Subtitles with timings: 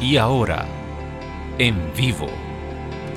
[0.00, 0.64] Y ahora,
[1.58, 2.26] en vivo,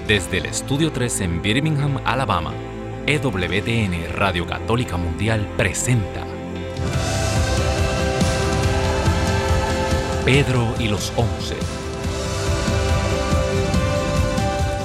[0.05, 2.52] desde el Estudio 3 en Birmingham, Alabama,
[3.07, 6.25] EWTN Radio Católica Mundial presenta
[10.25, 11.55] Pedro y los Once.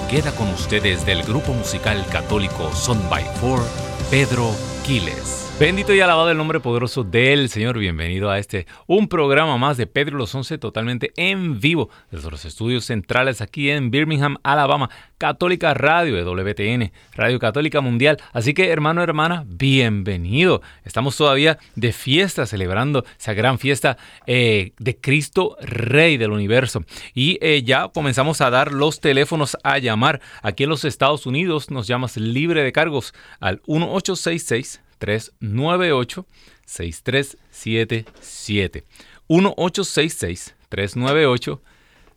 [0.08, 3.60] Queda con ustedes del grupo musical católico Son by Four,
[4.08, 4.52] Pedro
[4.84, 5.47] Quiles.
[5.60, 7.78] Bendito y alabado el nombre poderoso del Señor.
[7.78, 12.44] Bienvenido a este, un programa más de Pedro los Once totalmente en vivo desde los
[12.44, 14.88] estudios centrales aquí en Birmingham, Alabama.
[15.18, 18.18] Católica Radio de WTN, Radio Católica Mundial.
[18.32, 20.62] Así que hermano, hermana, bienvenido.
[20.84, 23.98] Estamos todavía de fiesta celebrando esa gran fiesta
[24.28, 26.84] eh, de Cristo Rey del Universo.
[27.14, 30.20] Y eh, ya comenzamos a dar los teléfonos a llamar.
[30.40, 36.26] Aquí en los Estados Unidos nos llamas libre de cargos al 1866 398
[36.66, 38.84] 6377
[39.28, 41.62] 1866 398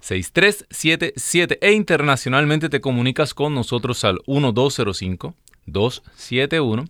[0.02, 6.85] 6377 e internacionalmente te comunicas con nosotros al 1205 271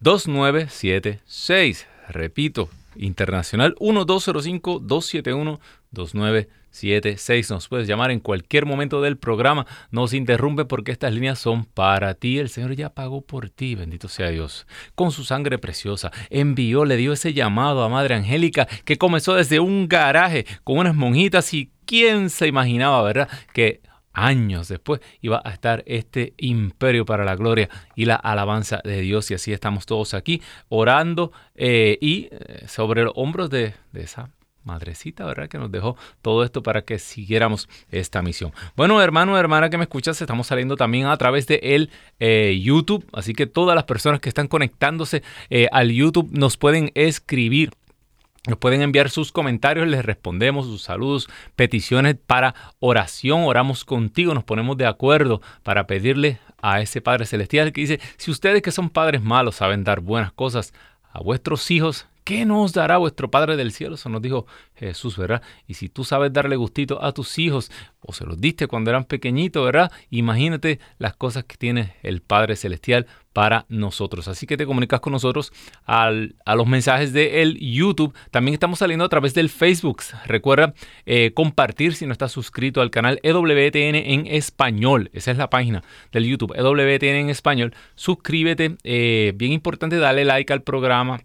[0.00, 1.86] 2976.
[2.08, 6.65] Repito, internacional 1205 271 2976.
[6.76, 7.50] 76.
[7.50, 9.66] Nos puedes llamar en cualquier momento del programa.
[9.90, 12.38] No se interrumpe porque estas líneas son para ti.
[12.38, 14.66] El Señor ya pagó por ti, bendito sea Dios.
[14.94, 19.60] Con su sangre preciosa envió, le dio ese llamado a Madre Angélica que comenzó desde
[19.60, 23.28] un garaje con unas monjitas y quién se imaginaba, ¿verdad?
[23.52, 23.80] Que
[24.12, 29.30] años después iba a estar este imperio para la gloria y la alabanza de Dios.
[29.30, 34.30] Y así estamos todos aquí orando eh, y eh, sobre los hombros de, de esa
[34.66, 35.48] madrecita, ¿verdad?
[35.48, 38.52] Que nos dejó todo esto para que siguiéramos esta misión.
[38.76, 43.06] Bueno, hermano, hermana que me escuchas, estamos saliendo también a través de el eh, YouTube,
[43.12, 47.70] así que todas las personas que están conectándose eh, al YouTube nos pueden escribir.
[48.46, 54.44] Nos pueden enviar sus comentarios, les respondemos sus saludos, peticiones para oración, oramos contigo, nos
[54.44, 58.88] ponemos de acuerdo para pedirle a ese Padre Celestial que dice, si ustedes que son
[58.88, 60.72] padres malos saben dar buenas cosas
[61.12, 63.94] a vuestros hijos, ¿Qué nos dará vuestro Padre del cielo?
[63.94, 65.42] Eso nos dijo Jesús, ¿verdad?
[65.68, 67.70] Y si tú sabes darle gustito a tus hijos,
[68.00, 69.92] o se los diste cuando eran pequeñitos, ¿verdad?
[70.10, 74.26] Imagínate las cosas que tiene el Padre Celestial para nosotros.
[74.26, 75.52] Así que te comunicas con nosotros
[75.86, 78.12] a los mensajes del YouTube.
[78.32, 80.02] También estamos saliendo a través del Facebook.
[80.24, 85.10] Recuerda eh, compartir si no estás suscrito al canal EWTN en español.
[85.12, 87.72] Esa es la página del YouTube, EWTN en español.
[87.94, 88.78] Suscríbete.
[88.82, 91.20] Eh, bien importante, dale like al programa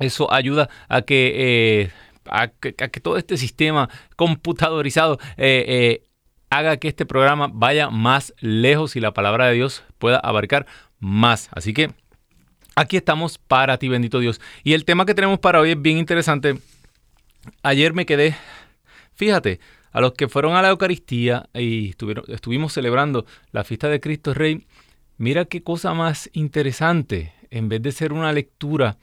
[0.00, 1.90] eso ayuda a que, eh,
[2.24, 6.02] a que, todo este sistema computadorizado eh, eh,
[6.48, 10.66] haga que este programa vaya más lejos y la palabra de Dios pueda abarcar
[10.98, 11.48] más.
[11.52, 11.90] Así que
[12.74, 14.40] aquí estamos para ti, bendito Dios.
[14.64, 16.58] Y el tema que tenemos para hoy es bien interesante.
[17.62, 18.36] Ayer me quedé,
[19.14, 19.60] fíjate,
[19.92, 21.94] a los que fueron a la Eucaristía y
[22.28, 24.66] estuvimos celebrando la fiesta de Cristo Rey,
[25.18, 27.32] mira qué cosa más interesante.
[27.50, 28.96] En vez de ser una lectura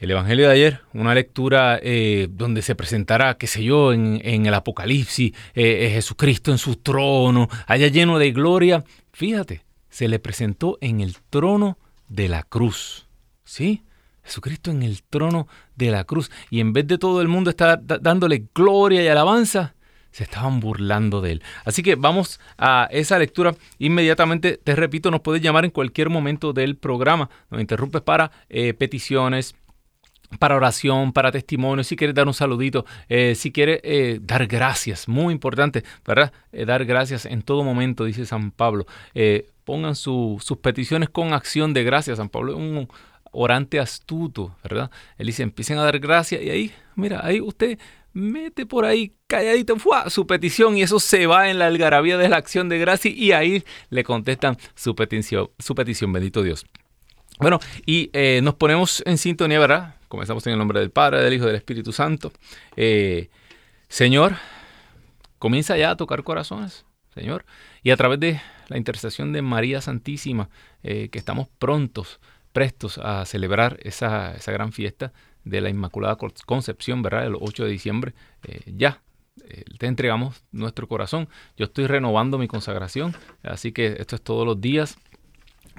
[0.00, 4.54] el Evangelio de ayer, una lectura eh, donde se presentará, qué sé yo, en, el
[4.54, 8.82] Apocalipsis, eh, eh, Jesucristo en su trono, allá lleno de gloria.
[9.12, 11.78] Fíjate, se le presentó en el trono
[12.08, 13.08] de la cruz.
[13.44, 13.82] ¿Sí?
[14.22, 16.30] Jesucristo en el trono de la cruz.
[16.48, 19.74] Y en vez de todo el mundo estar dándole gloria y alabanza,
[20.12, 21.42] se estaban burlando de él.
[21.64, 24.58] Así que vamos a esa lectura inmediatamente.
[24.62, 27.28] Te repito, nos puedes llamar en cualquier momento del programa.
[27.50, 29.54] Nos interrumpes para peticiones,
[30.38, 35.08] para oración, para testimonio, si quieres dar un saludito, eh, si quieres eh, dar gracias,
[35.08, 36.32] muy importante, ¿verdad?
[36.52, 38.86] Eh, dar gracias en todo momento, dice San Pablo.
[39.64, 42.18] pongan sus peticiones con acción de gracias.
[42.18, 42.88] San Pablo es un
[43.32, 44.90] orante astuto, ¿verdad?
[45.18, 47.78] Él dice, empiecen a dar gracias y ahí, mira, ahí usted
[48.12, 49.76] mete por ahí calladito
[50.08, 53.30] su petición y eso se va en la algarabía de la acción de gracia y
[53.30, 56.66] ahí le contestan su petición, su petición bendito Dios.
[57.38, 58.10] Bueno, y
[58.42, 59.99] nos ponemos en sintonía, ¿verdad?
[60.10, 62.32] Comenzamos en el nombre del Padre, del Hijo y del Espíritu Santo.
[62.74, 63.30] Eh,
[63.88, 64.34] Señor,
[65.38, 66.84] comienza ya a tocar corazones,
[67.14, 67.46] Señor.
[67.84, 70.50] Y a través de la intercesión de María Santísima,
[70.82, 72.18] eh, que estamos prontos,
[72.52, 75.12] prestos a celebrar esa, gran fiesta
[75.44, 77.28] de la Inmaculada Concepción, ¿verdad?
[77.28, 79.02] El 8 de diciembre, eh, ya
[79.78, 81.28] te entregamos nuestro corazón.
[81.56, 83.14] Yo estoy renovando mi consagración,
[83.44, 84.98] así que esto es todos los días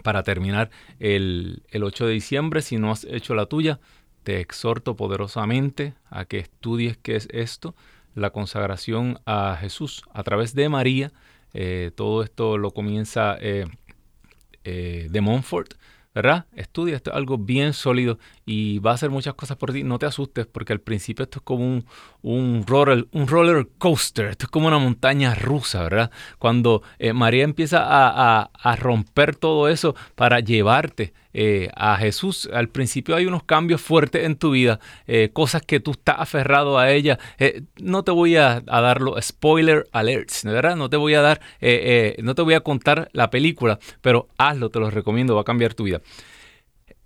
[0.04, 0.70] para terminar
[1.00, 2.62] el, el 8 de diciembre.
[2.62, 3.82] Si no has hecho la tuya,
[4.24, 7.76] te exhorto poderosamente a que estudies qué es esto,
[8.16, 11.12] la consagración a Jesús a través de María.
[11.54, 13.66] Eh, todo esto lo comienza eh,
[14.64, 15.74] eh, de Montfort,
[16.14, 16.46] ¿verdad?
[16.56, 18.20] Estudia esto, algo bien sólido
[18.52, 21.40] y va a hacer muchas cosas por ti, no te asustes porque al principio esto
[21.40, 21.86] es como un,
[22.22, 26.12] un, roller, un roller coaster, esto es como una montaña rusa, ¿verdad?
[26.38, 33.16] Cuando eh, María empieza a, romper todo eso para llevarte eh, a Jesús, al principio
[33.16, 37.20] hay unos cambios fuertes en tu vida, eh, cosas que tú estás aferrado a ella.
[37.78, 40.76] no te voy a, a, dar spoiler alerts, ¿verdad?
[40.76, 41.40] No te voy a dar,
[42.18, 45.74] no te voy a contar la película, pero hazlo, te lo recomiendo, va a cambiar
[45.74, 46.02] tu vida.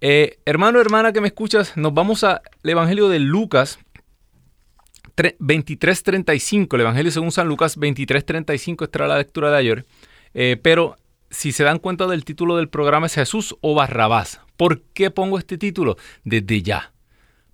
[0.01, 3.79] Eh, hermano, hermana que me escuchas, nos vamos al Evangelio de Lucas
[5.15, 9.85] 23.35, el Evangelio según San Lucas 23.35, esta era la lectura de ayer.
[10.33, 10.97] Eh, pero
[11.29, 14.41] si se dan cuenta del título del programa es Jesús o Barrabás.
[14.57, 15.97] ¿Por qué pongo este título?
[16.23, 16.93] Desde ya.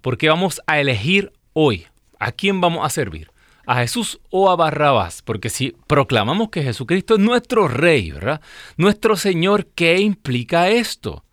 [0.01, 1.85] Porque vamos a elegir hoy
[2.19, 3.31] a quién vamos a servir.
[3.67, 5.21] ¿A Jesús o a Barrabás?
[5.21, 8.41] Porque si proclamamos que Jesucristo es nuestro Rey, ¿verdad?
[8.77, 11.23] Nuestro Señor, ¿qué implica esto?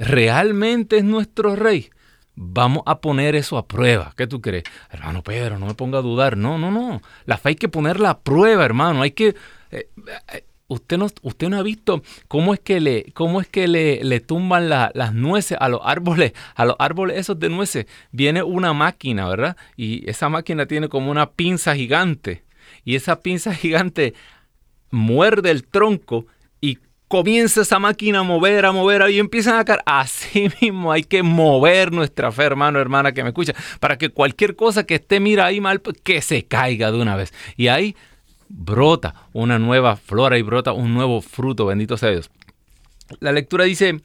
[0.00, 1.90] Realmente es nuestro rey,
[2.34, 4.14] vamos a poner eso a prueba.
[4.16, 4.64] ¿Qué tú crees?
[4.90, 6.38] Hermano Pedro, no me ponga a dudar.
[6.38, 7.02] No, no, no.
[7.26, 9.02] La fe hay que ponerla a prueba, hermano.
[9.02, 9.36] Hay que...
[9.70, 9.88] Eh,
[10.32, 14.02] eh, usted, no, usted no ha visto cómo es que le, cómo es que le,
[14.02, 17.86] le tumban las nueces a los árboles, a los árboles esos de nueces.
[18.10, 19.56] Viene una máquina, ¿verdad?
[19.76, 22.42] Y esa máquina tiene como una pinza gigante.
[22.84, 24.14] Y esa pinza gigante
[24.90, 26.26] muerde el tronco
[27.10, 29.80] comienza esa máquina a mover, a mover, y empiezan a caer.
[29.84, 34.54] Así mismo hay que mover nuestra fe, hermano, hermana que me escucha, para que cualquier
[34.54, 37.34] cosa que esté, mira ahí mal, pues, que se caiga de una vez.
[37.56, 37.96] Y ahí
[38.48, 42.30] brota una nueva flora y brota un nuevo fruto, bendito sea Dios.
[43.18, 44.00] La lectura dice,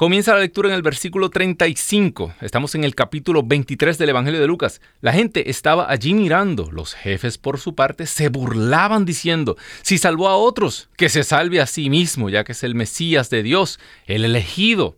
[0.00, 2.32] Comienza la lectura en el versículo 35.
[2.40, 4.80] Estamos en el capítulo 23 del Evangelio de Lucas.
[5.02, 6.70] La gente estaba allí mirando.
[6.72, 11.60] Los jefes, por su parte, se burlaban diciendo, si salvó a otros, que se salve
[11.60, 14.96] a sí mismo, ya que es el Mesías de Dios, el elegido.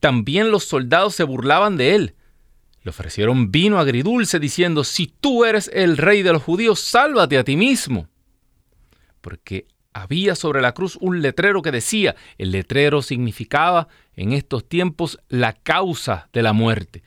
[0.00, 2.14] También los soldados se burlaban de él.
[2.82, 7.44] Le ofrecieron vino agridulce diciendo, si tú eres el rey de los judíos, sálvate a
[7.44, 8.06] ti mismo.
[9.22, 9.66] Porque
[10.02, 15.52] había sobre la cruz un letrero que decía, el letrero significaba en estos tiempos la
[15.52, 17.02] causa de la muerte.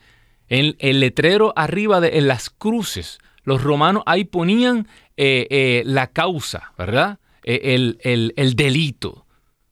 [0.48, 4.86] En el letrero arriba de en las cruces, los romanos ahí ponían
[5.16, 7.18] eh, eh, la causa, ¿verdad?
[7.44, 9.26] Eh, el, el, delito,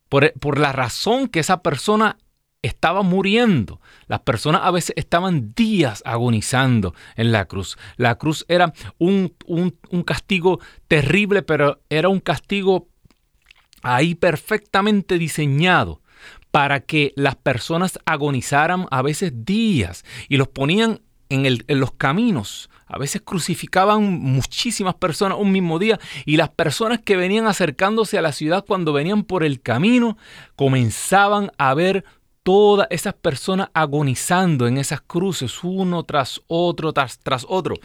[0.09, 2.17] por, por la razón que esa persona
[2.61, 3.79] estaba muriendo.
[4.07, 7.77] Las personas a veces estaban días agonizando en la cruz.
[7.97, 12.87] La cruz era un, un, un, castigo terrible, pero era un castigo
[13.81, 16.01] ahí perfectamente diseñado
[16.51, 22.69] para que las personas agonizaran a veces días y los ponían en, los caminos.
[22.87, 28.21] A veces crucificaban muchísimas personas un mismo día y las personas que venían acercándose a
[28.21, 30.17] la ciudad cuando venían por el camino
[30.57, 32.03] comenzaban a ver
[32.43, 37.75] todas esas personas agonizando en esas cruces, uno tras otro, tras, tras otro.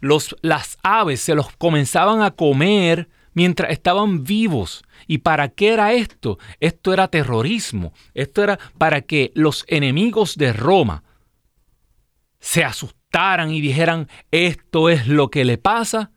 [0.00, 4.84] Los, las aves se los comenzaban a comer mientras estaban vivos.
[5.06, 6.38] ¿Y para qué era esto?
[6.60, 7.92] Esto era terrorismo.
[8.14, 11.04] Esto era para que los enemigos de Roma
[12.40, 16.10] se asustaran y dijeran, esto es lo que le pasa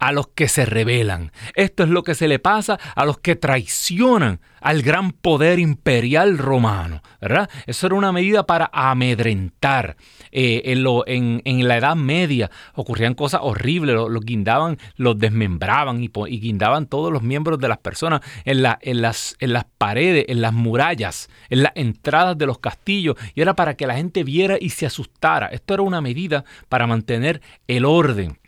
[0.00, 1.30] a los que se rebelan.
[1.54, 6.38] Esto es lo que se le pasa a los que traicionan al gran poder imperial
[6.38, 7.02] romano.
[7.20, 7.48] ¿verdad?
[7.66, 9.96] Eso era una medida para amedrentar.
[10.32, 16.08] Eh, en, la Edad Media ocurrían cosas horribles, los, guindaban, los desmembraban y,
[16.40, 21.72] guindaban todos los miembros de las personas en las paredes, en las murallas, en las
[21.74, 25.48] entradas de los castillos, y era para que la gente viera y se asustara.
[25.48, 28.38] Esto era una medida para mantener el orden.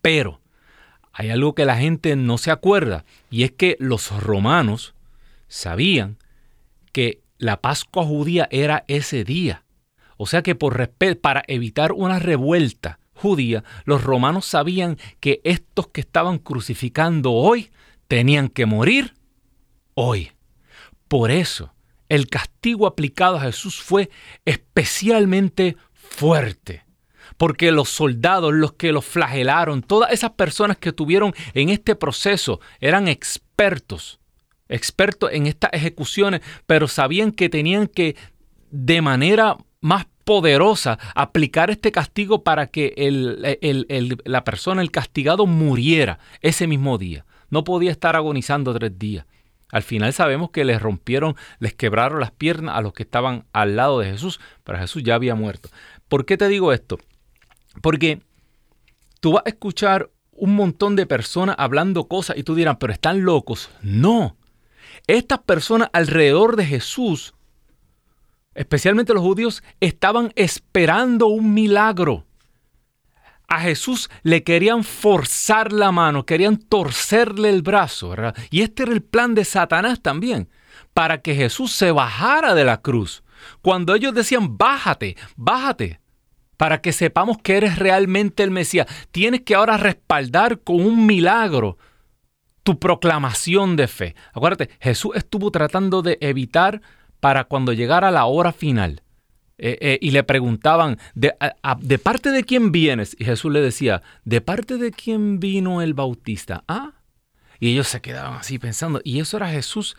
[0.00, 0.39] Pero
[1.12, 4.94] hay algo que la gente no se acuerda, y es que los romanos
[5.48, 6.18] sabían
[6.92, 9.64] que la Pascua judía era ese día.
[10.16, 10.90] O sea que por
[11.20, 17.70] para evitar una revuelta judía, los romanos sabían que estos que estaban crucificando hoy
[18.08, 19.14] tenían que morir
[19.94, 20.32] hoy.
[21.08, 21.72] Por eso,
[22.08, 24.10] el castigo aplicado a Jesús fue
[24.44, 26.84] especialmente fuerte
[27.40, 32.60] porque los soldados, los que los flagelaron, todas esas personas que tuvieron en este proceso
[32.80, 34.20] eran expertos,
[34.68, 38.14] expertos en estas ejecuciones, pero sabían que tenían que
[38.70, 42.92] de manera más poderosa aplicar este castigo para que
[44.26, 47.24] la persona, el castigado, muriera ese mismo día.
[47.48, 49.24] No podía estar agonizando tres días.
[49.72, 53.76] Al final sabemos que les rompieron, les quebraron las piernas a los que estaban al
[53.76, 55.70] lado de Jesús, pero Jesús ya había muerto.
[56.06, 56.98] ¿Por qué te digo esto?
[57.82, 58.20] Porque
[59.20, 63.24] tú vas a escuchar un montón de personas hablando cosas y tú dirás, pero están
[63.24, 63.70] locos.
[63.82, 64.36] No.
[65.06, 67.34] Estas personas alrededor de Jesús
[68.54, 72.26] especialmente los judíos, estaban esperando un milagro.
[73.48, 78.36] A Jesús le querían forzar la mano, querían torcerle el brazo, ¿verdad?
[78.50, 80.48] Y este era el plan de Satanás también,
[80.94, 83.24] para que Jesús se bajara de la cruz.
[83.62, 85.99] Cuando ellos decían, bájate, bájate,
[86.60, 91.78] para que sepamos que eres realmente el Mesías, tienes que ahora respaldar con un milagro
[92.64, 94.14] tu proclamación de fe.
[94.34, 96.82] Acuérdate, Jesús estuvo tratando de evitar
[97.18, 99.02] para cuando llegara la hora final.
[99.56, 101.32] Eh, eh, y le preguntaban, ¿de,
[101.78, 103.16] ¿de parte de quién vienes?
[103.18, 106.64] Y Jesús le decía, ¿de parte de quién vino el Bautista?
[106.68, 106.92] Ah.
[107.58, 109.00] Y ellos se quedaban así pensando.
[109.02, 109.96] Y eso era Jesús,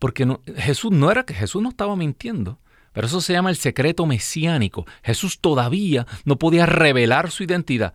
[0.00, 2.58] porque no, Jesús no era que Jesús no estaba mintiendo.
[2.92, 4.86] Pero eso se llama el secreto mesiánico.
[5.02, 7.94] Jesús todavía no podía revelar su identidad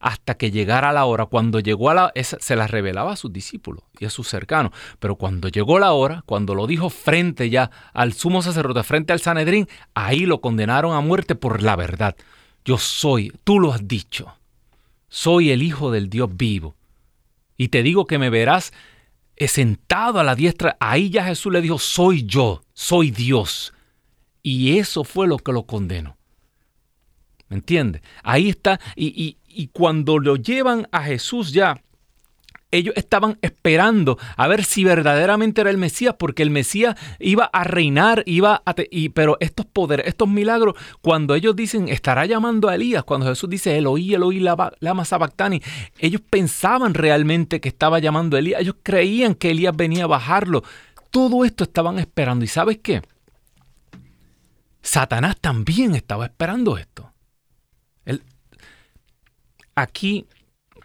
[0.00, 1.26] hasta que llegara la hora.
[1.26, 4.72] Cuando llegó a la se la revelaba a sus discípulos y a sus cercanos.
[4.98, 9.20] Pero cuando llegó la hora, cuando lo dijo frente ya al sumo sacerdote, frente al
[9.20, 12.16] Sanedrín, ahí lo condenaron a muerte por la verdad.
[12.64, 14.34] Yo soy, tú lo has dicho,
[15.08, 16.74] soy el Hijo del Dios vivo.
[17.56, 18.72] Y te digo que me verás
[19.36, 20.76] sentado a la diestra.
[20.80, 23.73] Ahí ya Jesús le dijo, soy yo, soy Dios.
[24.44, 26.16] Y eso fue lo que lo condenó.
[27.48, 28.02] ¿Me entiendes?
[28.22, 28.78] Ahí está.
[28.94, 31.82] Y, y cuando lo llevan a Jesús ya,
[32.74, 37.64] ellos estaban esperando a ver si verdaderamente era el Mesías, porque el Mesías iba a
[37.64, 42.74] reinar, iba a y, pero estos poderes, estos milagros, cuando ellos dicen, estará llamando a
[42.74, 45.62] Elías, cuando Jesús dice, Eloí, Eloí, lama sabactani,
[45.98, 50.64] ellos pensaban realmente que estaba llamando a Elías, ellos creían que Elías venía a bajarlo.
[51.10, 52.44] Todo esto estaban esperando.
[52.44, 53.02] ¿Y sabes qué?
[54.84, 57.14] Satanás también estaba esperando esto
[59.74, 60.26] aquí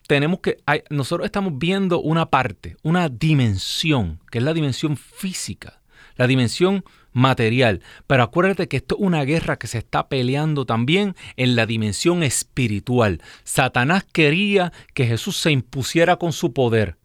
[0.07, 0.57] tenemos que,
[0.89, 5.81] nosotros estamos viendo una parte, una dimensión, que es la dimensión física,
[6.15, 7.81] la dimensión material.
[8.07, 12.23] Pero acuérdate que esto es una guerra que se está peleando también en la dimensión
[12.23, 13.21] espiritual.
[13.43, 16.97] Satanás quería que Jesús se impusiera con su poder,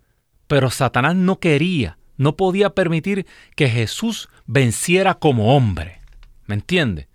[0.47, 6.04] pero Satanás no quería, no podía permitir que Jesús venciera como hombre.
[6.47, 7.09] ¿Me entiendes?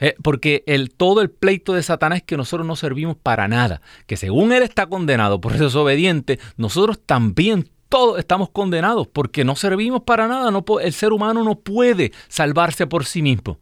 [0.00, 3.80] Eh, porque el, todo el pleito de Satanás es que nosotros no servimos para nada.
[4.06, 10.02] Que según él está condenado por desobediente, nosotros también todos estamos condenados porque no servimos
[10.02, 10.50] para nada.
[10.50, 13.58] No, el ser humano no puede salvarse por sí mismo.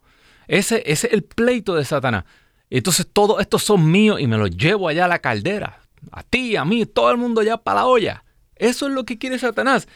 [0.47, 2.25] Ese, ese es el pleito de Satanás.
[2.69, 5.79] Entonces todos estos son míos y me los llevo allá a la caldera.
[6.11, 8.23] A ti, a mí, todo el mundo allá para la olla.
[8.55, 9.87] Eso es lo que quiere Satanás.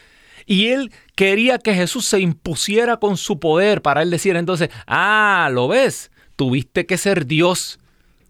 [0.52, 5.48] Y él quería que Jesús se impusiera con su poder para él decir entonces, ah,
[5.50, 6.10] ¿lo ves?
[6.36, 7.78] tuviste que ser Dios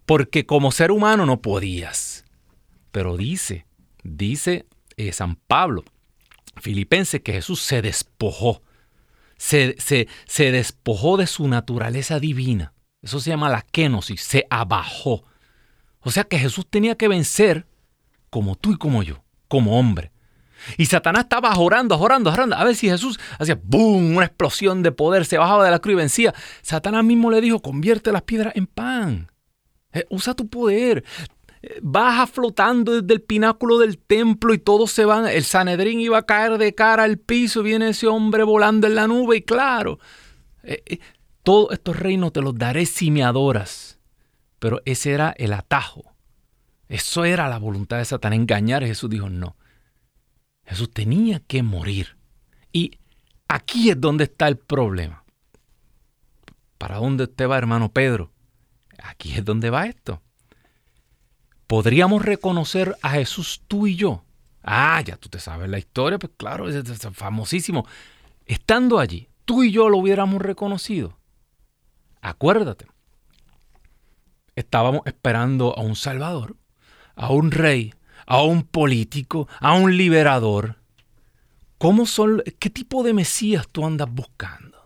[0.07, 2.25] porque como ser humano no podías.
[2.93, 3.67] Pero dice,
[4.05, 5.83] dice eh, San Pablo,
[6.61, 8.63] Filipense, que Jesús se despojó,
[9.37, 12.73] se, se, se, despojó de su naturaleza divina.
[13.01, 15.25] Eso se llama la kenosis, se abajó.
[16.03, 17.67] O sea que Jesús tenía que vencer
[18.31, 20.13] como tú y como yo, como hombre.
[20.77, 22.57] Y Satanás estaba orando, orando, orando.
[22.57, 24.17] A ver si Jesús hacía ¡boom!
[24.17, 26.35] Una explosión de poder, se bajaba de la cruz y vencía.
[26.63, 29.31] Satanás mismo le dijo, convierte las piedras en pan.
[29.93, 31.05] Eh, usa tu poder.
[31.63, 35.27] Eh, baja flotando desde el pináculo del templo y todos se van.
[35.27, 37.63] El Sanedrín iba a caer de cara al piso.
[37.63, 39.99] Viene ese hombre volando en la nube y claro,
[40.63, 40.99] eh,
[41.43, 43.99] todos estos reinos te los daré si me adoras.
[44.59, 46.05] Pero ese era el atajo.
[46.89, 48.85] Eso era la voluntad de Satanás, engañar.
[48.85, 49.57] Jesús dijo, no.
[50.73, 52.17] Jesús tenía que morir.
[52.73, 52.99] Y
[53.47, 55.25] aquí es donde está el problema.
[56.79, 58.33] ¿Para dónde usted va, hermano Pedro?
[59.03, 60.23] Aquí es donde va esto.
[61.67, 64.25] ¿Podríamos reconocer a Jesús tú y yo?
[64.63, 67.87] Ah, ya tú te sabes la historia, pues claro, es, famosísimo.
[68.47, 71.19] Estando allí, tú y yo lo hubiéramos reconocido.
[72.21, 72.87] Acuérdate,
[74.57, 76.57] estábamos esperando a un Salvador,
[77.15, 77.95] a un rey,
[78.27, 80.77] a un político, a un liberador.
[81.79, 84.79] ¿Cómo son, ¿Qué tipo de Mesías tú andas buscando?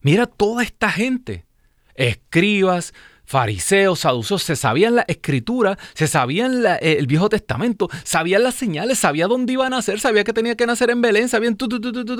[0.00, 1.46] Mira toda esta gente,
[1.94, 2.94] escribas,
[3.24, 9.28] fariseos, saduceos, se sabían la escritura, se sabían el Viejo Testamento, sabían las señales, sabían
[9.28, 11.56] dónde iban a nacer, sabían que tenía que nacer en Belén, sabían,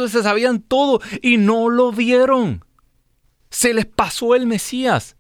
[0.09, 2.65] se sabían todo y no lo vieron.
[3.51, 5.17] Se les pasó el Mesías.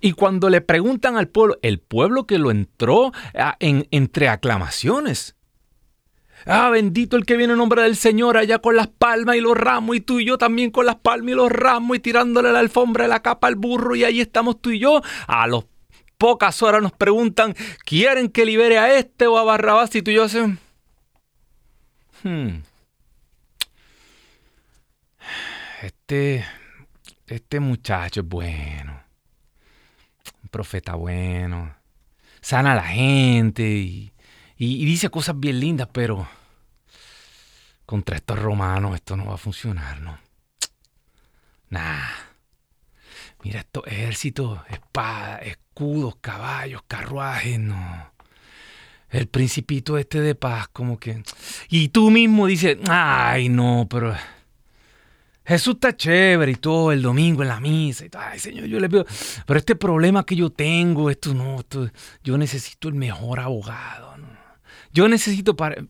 [0.00, 5.36] Y cuando le preguntan al pueblo, el pueblo que lo entró ah, en, entre aclamaciones.
[6.46, 9.56] Ah, bendito el que viene en nombre del Señor allá con las palmas y los
[9.56, 12.60] ramos y tú y yo también con las palmas y los ramos y tirándole la
[12.60, 15.02] alfombra la capa al burro y ahí estamos tú y yo.
[15.26, 15.66] A los
[16.16, 17.54] pocas horas nos preguntan,
[17.84, 19.94] ¿quieren que libere a este o a Barrabás?
[19.94, 20.58] Y tú y yo hacemos...
[22.22, 22.60] Hmm.
[25.82, 26.44] este,
[27.26, 28.99] este muchacho es bueno,
[30.50, 31.74] profeta bueno,
[32.40, 34.12] sana a la gente y,
[34.56, 36.28] dice cosas bien lindas, pero
[37.86, 40.18] contra estos romanos esto no va a funcionar, ¿no?
[41.70, 42.30] Nah.
[43.42, 48.12] Mira estos ejércitos, espadas, escudos, caballos, carruajes, no.
[49.08, 51.22] El principito este de paz, como que...
[51.68, 54.14] Y tú mismo dices, ay, no, pero...
[55.50, 58.88] Jesús está chévere y todo el domingo en la misa y Ay, Señor, yo le
[58.88, 59.04] pido...
[59.44, 61.56] Pero este problema que yo tengo, esto no,
[62.22, 64.14] yo necesito el mejor abogado.
[64.92, 65.84] Yo necesito para...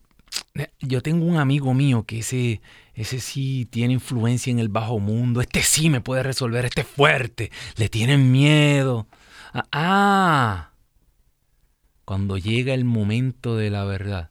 [0.80, 2.62] Yo tengo un amigo mío que ese,
[2.94, 5.42] ese sí tiene influencia en el bajo mundo.
[5.42, 6.64] Este sí me puede resolver.
[6.64, 7.50] Este es fuerte.
[7.76, 9.08] Le tienen miedo.
[9.52, 10.70] Ah, ah,
[12.06, 14.30] cuando llega el momento de la verdad,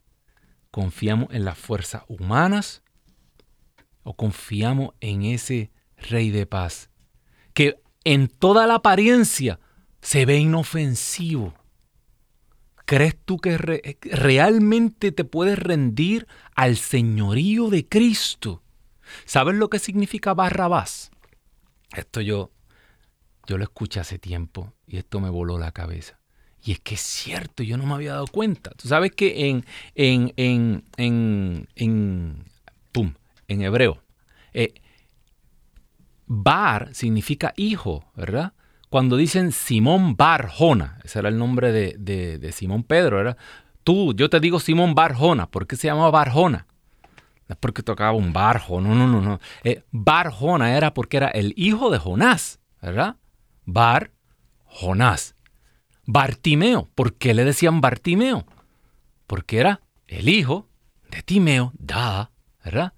[0.72, 2.82] ¿confiamos en las fuerzas humanas
[4.04, 6.90] o confiamos en ese rey de paz
[7.54, 9.60] que en toda la apariencia
[10.02, 11.54] se ve inofensivo?
[12.86, 13.58] ¿Crees tú que
[14.02, 18.64] realmente te puedes rendir al señorío de Cristo?
[19.26, 21.12] ¿Sabes lo que significa Barrabás?
[21.96, 22.52] Esto yo,
[23.46, 26.20] yo lo escuché hace tiempo y esto me voló la cabeza.
[26.64, 28.72] Y es que es cierto, yo no me había dado cuenta.
[28.72, 29.66] Tú sabes que en,
[29.96, 32.46] en, en, en,
[33.50, 34.02] en, hebreo,
[34.54, 34.74] eh,
[36.26, 38.54] Bar significa hijo, ¿verdad?
[38.90, 43.38] cuando dicen Simón Barjona, ese era el nombre de, Simón Pedro, ¿verdad?
[43.84, 46.66] Tú, yo te digo Simón Barjona, ¿por qué se llama Barjona?
[47.48, 49.40] No es porque tocaba un barjo, no, no, no, no.
[49.64, 53.16] Eh, Barjona era porque era el hijo de Jonás, ¿verdad?
[53.66, 54.12] Bar
[54.66, 55.36] Jonás.
[56.06, 58.46] Bartimeo, ¿por qué le decían Bartimeo?
[59.26, 60.68] Porque era el hijo
[61.10, 62.32] de Timeo, da,
[62.64, 62.94] ¿verdad?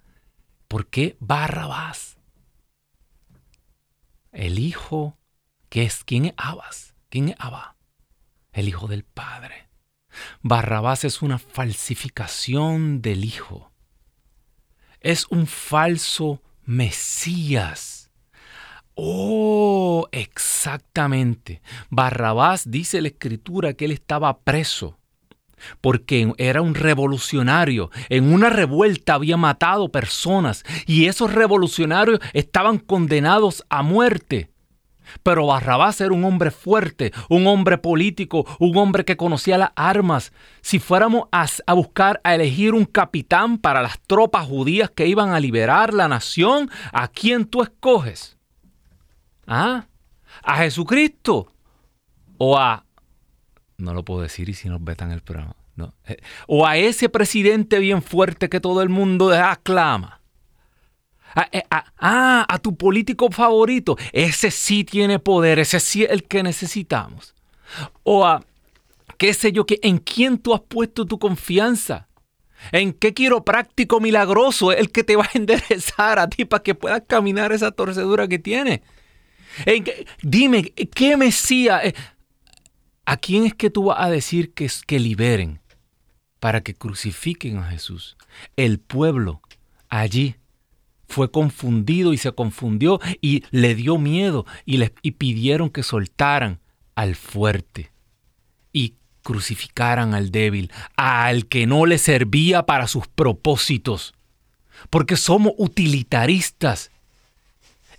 [0.71, 2.17] ¿Por qué Barrabás?
[4.31, 5.17] El hijo
[5.69, 6.95] es, ¿Quién es Abas?
[7.09, 7.75] ¿Quién es Abba?
[8.53, 9.67] El Hijo del Padre.
[10.41, 13.73] Barrabás es una falsificación del Hijo.
[15.01, 18.09] Es un falso Mesías.
[18.95, 21.61] Oh, exactamente.
[21.89, 25.00] Barrabás dice la escritura que él estaba preso
[25.81, 27.91] porque era un revolucionario.
[28.09, 34.51] En una revuelta había matado personas y esos revolucionarios estaban condenados a muerte.
[35.23, 40.31] Pero Barrabás era un hombre fuerte, un hombre político, un hombre que conocía las armas.
[40.61, 45.39] Si fuéramos a, buscar, a elegir un capitán para las tropas judías que iban a
[45.39, 48.37] liberar la nación, ¿a quién tú escoges?
[49.47, 49.85] ¿Ah?
[50.43, 51.51] ¿A Jesucristo?
[52.37, 52.85] ¿O a...
[53.81, 55.55] No lo puedo decir y si nos vetan el programa.
[56.05, 56.17] Eh,
[56.47, 60.21] ¿O a ese presidente bien fuerte que todo el mundo aclama?
[61.51, 63.97] Eh, ah, a, tu político favorito.
[64.11, 67.35] Ese sí tiene poder, ese sí es el que necesitamos.
[68.03, 68.43] O a,
[69.17, 72.07] qué sé yo, en quién tú has puesto tu confianza.
[72.71, 76.75] ¿En qué quiropráctico milagroso es el que te va a enderezar a ti para que
[76.75, 78.83] puedas caminar esa torcedura que tiene?
[80.21, 80.63] dime,
[80.93, 81.81] ¿qué Mesías?
[83.05, 85.59] ¿A quién es que tú vas a decir que, que liberen
[86.39, 88.15] para que crucifiquen a Jesús?
[88.55, 89.41] El pueblo
[89.89, 90.35] allí
[91.07, 96.59] fue confundido y se confundió y le dio miedo y, le, y pidieron que soltaran
[96.95, 97.91] al fuerte
[98.71, 104.13] y crucificaran al débil, al que no le servía para sus propósitos,
[104.89, 106.91] porque somos utilitaristas.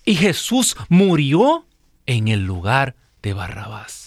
[0.05, 1.67] Y Jesús murió
[2.07, 4.02] en el lugar de Barrabás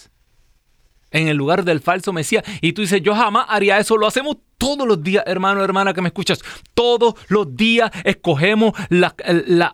[1.10, 2.44] en el lugar del falso Mesías.
[2.60, 3.96] Y tú dices, yo jamás haría eso.
[3.96, 6.40] Lo hacemos todos los días, hermano, hermana, que me escuchas.
[6.74, 9.14] Todos los días escogemos las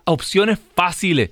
[0.05, 1.31] opciones fáciles.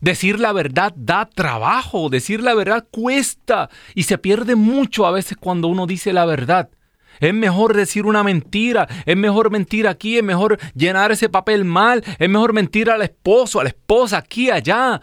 [0.00, 5.36] Decir la verdad da trabajo, decir la verdad cuesta y se pierde mucho a veces
[5.36, 6.70] cuando uno dice la verdad.
[7.18, 12.04] Es mejor decir una mentira, es mejor mentir aquí, es mejor llenar ese papel mal,
[12.18, 15.00] es mejor mentir al esposo, a la esposa, aquí, allá.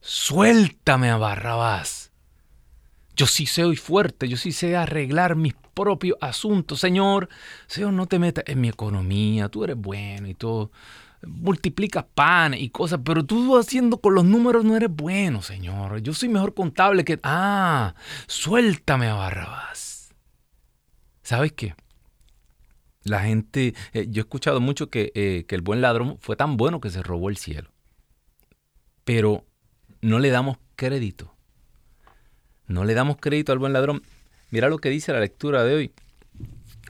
[0.00, 2.05] Suéltame a Barrabás.
[3.16, 6.80] Yo sí soy fuerte, yo sí sé arreglar mis propios asuntos.
[6.80, 7.30] Señor,
[7.66, 10.70] Señor, no te metas en mi economía, tú eres bueno y todo.
[11.26, 16.02] Multiplicas pan y cosas, pero tú haciendo con los números no eres bueno, Señor.
[16.02, 17.18] Yo soy mejor contable que...
[17.22, 17.94] Ah,
[18.26, 20.14] suéltame a Barrabás.
[21.22, 21.74] ¿Sabes qué?
[23.02, 26.58] La gente, eh, yo he escuchado mucho que, eh, que el buen ladrón fue tan
[26.58, 27.70] bueno que se robó el cielo.
[29.04, 29.46] Pero
[30.02, 31.35] no le damos crédito
[32.66, 34.02] no le damos crédito al buen ladrón.
[34.50, 35.92] Mira lo que dice la lectura de hoy.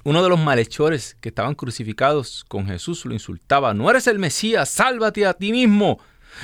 [0.04, 4.68] uno de los malhechores que estaban crucificados con Jesús lo insultaba, no eres el Mesías,
[4.68, 5.98] sálvate a ti mismo.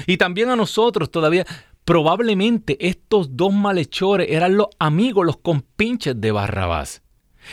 [0.07, 1.47] Y también a nosotros todavía,
[1.85, 7.03] probablemente estos dos malhechores eran los amigos, los compinches de Barrabás.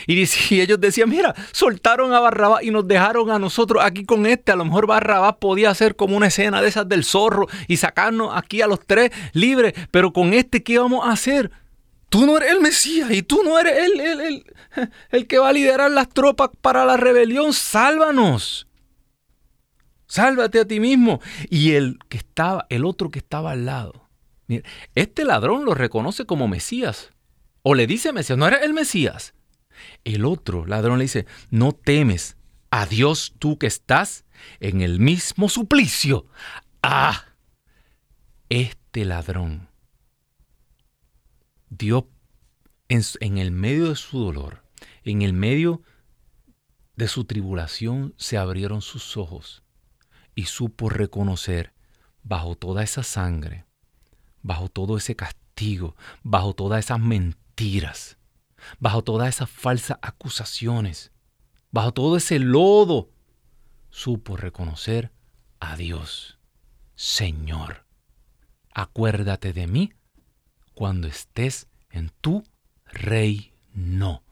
[0.08, 0.22] Y,
[0.62, 4.52] ellos decían, mira, soltaron a Barrabás y nos dejaron a nosotros aquí con este.
[4.52, 8.32] A lo mejor Barrabás podía hacer como una escena de esas del zorro y sacarnos
[8.36, 9.74] aquí a los tres libres.
[9.92, 11.52] Pero con este, ¿qué vamos a hacer?
[12.10, 14.44] Tú no eres el Mesías y tú no eres el, el,
[15.12, 17.54] el, que va a liderar las tropas para la rebelión.
[17.54, 18.68] Sálvanos.
[20.08, 21.22] Sálvate a ti mismo.
[21.50, 24.10] Y el que estaba, el otro que estaba al lado.
[24.48, 27.12] Mira, este ladrón lo reconoce como Mesías.
[27.62, 29.36] O le dice Mesías, no eres el Mesías.
[30.04, 32.38] El otro ladrón le dice, no temes
[32.72, 34.26] a Dios tú que estás
[34.60, 36.26] en el mismo suplicio.
[36.82, 37.26] Ah,
[38.50, 39.69] este ladrón
[41.70, 42.10] dio
[42.88, 44.64] en, en, el medio de su dolor,
[45.04, 45.82] en el medio
[46.96, 49.64] de su tribulación, se abrieron sus ojos
[50.36, 51.74] y supo reconocer
[52.24, 53.66] bajo toda esa sangre,
[54.42, 58.18] bajo todo ese castigo, bajo todas esas mentiras,
[58.80, 61.12] bajo todas esas falsas acusaciones,
[61.72, 63.10] bajo todo ese lodo,
[63.90, 65.12] supo reconocer
[65.60, 66.40] a Dios.
[66.96, 67.86] Señor,
[68.74, 69.94] acuérdate de mí
[70.80, 72.42] cuando estés en tu
[72.86, 74.24] reino.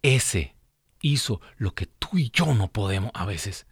[0.00, 0.54] Ese
[1.02, 3.66] hizo lo que tú y yo no podemos a veces.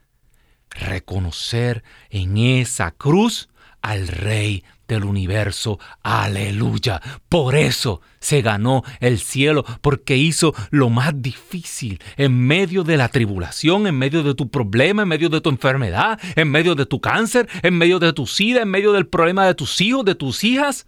[0.69, 3.49] Reconocer en esa cruz
[3.81, 5.79] al Rey del universo.
[6.03, 7.01] Aleluya.
[7.31, 13.09] Por eso se ganó el cielo, porque hizo lo más difícil en medio de la
[13.09, 17.01] tribulación, en medio de tu problema, en medio de tu enfermedad, en medio de tu
[17.01, 20.45] cáncer, en medio de tu sida, en medio del problema de tus hijos, de tus
[20.45, 20.87] hijas.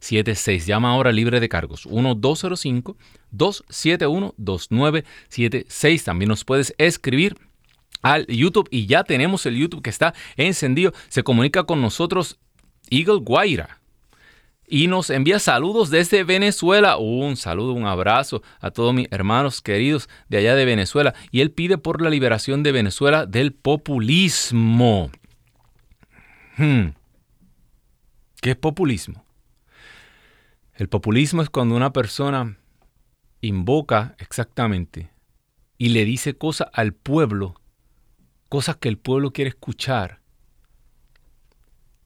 [0.00, 0.66] 2976.
[0.66, 1.86] Llama ahora libre de cargos.
[1.86, 2.96] 1205
[3.30, 6.04] 271 2976.
[6.04, 7.36] También nos puedes escribir
[8.02, 10.92] al YouTube y ya tenemos el YouTube que está encendido.
[11.08, 12.38] Se comunica con nosotros
[12.90, 13.80] Eagle Guaira
[14.66, 16.96] y nos envía saludos desde Venezuela.
[16.96, 21.14] Un saludo, un abrazo a todos mis hermanos queridos de allá de Venezuela.
[21.30, 25.10] Y él pide por la liberación de Venezuela del populismo.
[26.56, 26.90] Hmm.
[28.40, 29.24] ¿Qué es populismo?
[30.80, 32.56] El populismo es cuando una persona
[33.42, 35.10] invoca exactamente
[35.76, 37.60] y le dice cosas al pueblo
[38.48, 40.22] cosas que el pueblo quiere escuchar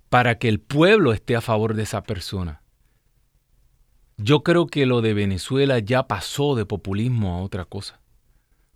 [0.09, 2.63] para que el pueblo esté a favor de esa persona.
[4.17, 8.01] Yo creo que lo de Venezuela ya pasó de populismo a otra cosa,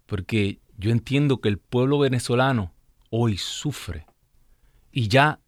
[0.07, 2.73] porque yo entiendo que el pueblo venezolano
[3.11, 4.07] hoy sufre
[4.93, 5.41] y ya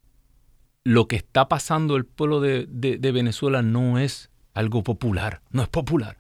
[0.83, 5.69] lo que está pasando el pueblo de, de Venezuela no es algo popular, no es
[5.69, 6.19] popular.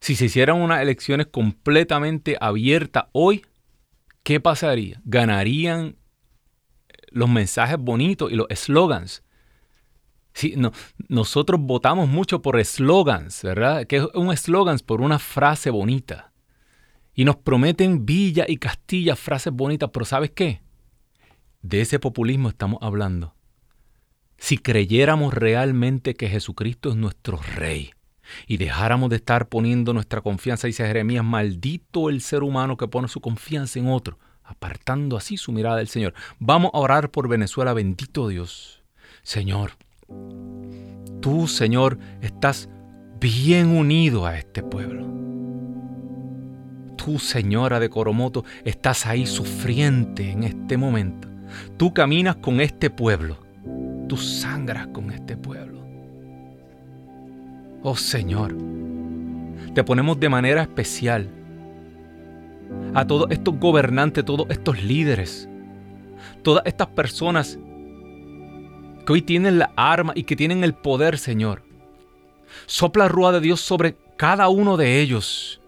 [0.00, 3.44] Si se hicieran unas elecciones completamente abiertas hoy,
[4.22, 5.00] ¿qué pasaría?
[5.04, 5.96] Ganarían
[7.10, 9.22] los mensajes bonitos y los slogans.
[10.32, 10.72] Sí, no,
[11.08, 13.86] nosotros votamos mucho por eslogans, ¿verdad?
[13.86, 16.32] Que es un eslogan por una frase bonita.
[17.12, 20.62] Y nos prometen Villa y Castilla frases bonitas, pero ¿sabes qué?
[21.62, 23.34] De ese populismo estamos hablando.
[24.38, 27.90] Si creyéramos realmente que Jesucristo es nuestro Rey
[28.46, 33.08] y dejáramos de estar poniendo nuestra confianza, dice Jeremías, maldito el ser humano que pone
[33.08, 36.14] su confianza en otro, apartando así su mirada del Señor.
[36.38, 38.82] Vamos a orar por Venezuela, bendito Dios.
[39.22, 39.72] Señor,
[41.20, 42.68] tú, Señor, estás
[43.20, 45.04] bien unido a este pueblo.
[46.96, 51.28] Tú, Señora de Coromoto, estás ahí sufriente en este momento.
[51.76, 53.47] Tú caminas con este pueblo.
[54.08, 55.82] Tú sangras con este pueblo.
[57.82, 58.56] Oh Señor,
[59.74, 61.28] te ponemos de manera especial
[62.94, 65.48] a todos estos gobernantes, todos estos líderes,
[66.42, 67.58] todas estas personas
[69.06, 71.62] que hoy tienen la arma y que tienen el poder, Señor.
[72.66, 75.60] Sopla rúa de Dios sobre cada uno de ellos.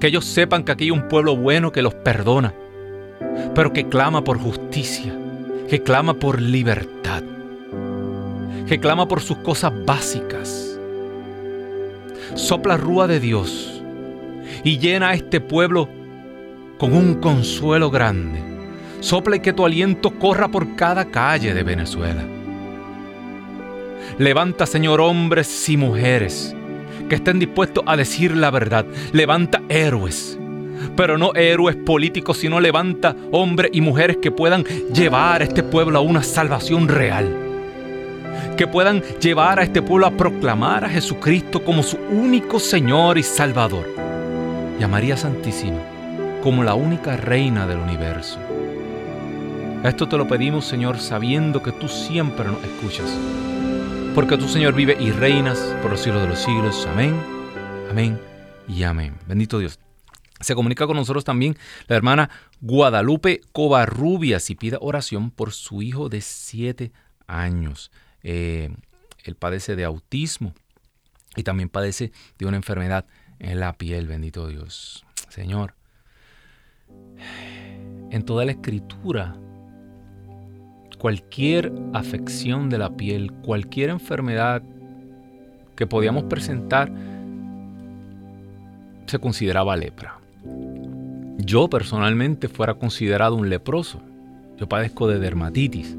[0.00, 2.54] Que ellos sepan que aquí hay un pueblo bueno que los perdona,
[3.54, 5.16] pero que clama por justicia,
[5.68, 7.22] que clama por libertad,
[8.66, 10.78] que clama por sus cosas básicas.
[12.34, 13.82] Sopla rúa de Dios
[14.62, 15.88] y llena a este pueblo
[16.78, 18.40] con un consuelo grande.
[19.00, 22.24] Sopla y que tu aliento corra por cada calle de Venezuela.
[24.18, 26.54] Levanta, Señor, hombres y mujeres
[27.08, 28.86] que estén dispuestos a decir la verdad.
[29.12, 30.38] Levanta héroes,
[30.96, 35.98] pero no héroes políticos, sino levanta hombres y mujeres que puedan llevar a este pueblo
[35.98, 37.34] a una salvación real.
[38.56, 43.22] Que puedan llevar a este pueblo a proclamar a Jesucristo como su único Señor y
[43.22, 43.86] Salvador.
[44.80, 45.78] Y a María Santísima
[46.42, 48.38] como la única reina del universo.
[49.82, 53.18] Esto te lo pedimos, Señor, sabiendo que tú siempre nos escuchas
[54.16, 56.88] porque tú, Señor, vive y reinas por los siglos de los siglos.
[56.90, 57.14] Amén,
[57.90, 58.18] amén
[58.66, 59.12] y amén.
[59.26, 59.78] Bendito Dios.
[60.40, 66.08] Se comunica con nosotros también la hermana Guadalupe Covarrubias y pida oración por su hijo
[66.08, 66.92] de siete
[67.26, 67.90] años.
[68.22, 68.70] Eh,
[69.24, 70.54] él padece de autismo
[71.36, 73.06] y también padece de una enfermedad
[73.38, 75.04] en la piel, bendito Dios.
[75.28, 75.74] Señor,
[78.10, 79.36] en toda la escritura
[80.98, 84.62] cualquier afección de la piel, cualquier enfermedad
[85.76, 86.90] que podíamos presentar,
[89.06, 90.18] se consideraba lepra.
[91.38, 94.00] Yo personalmente fuera considerado un leproso.
[94.56, 95.96] Yo padezco de dermatitis,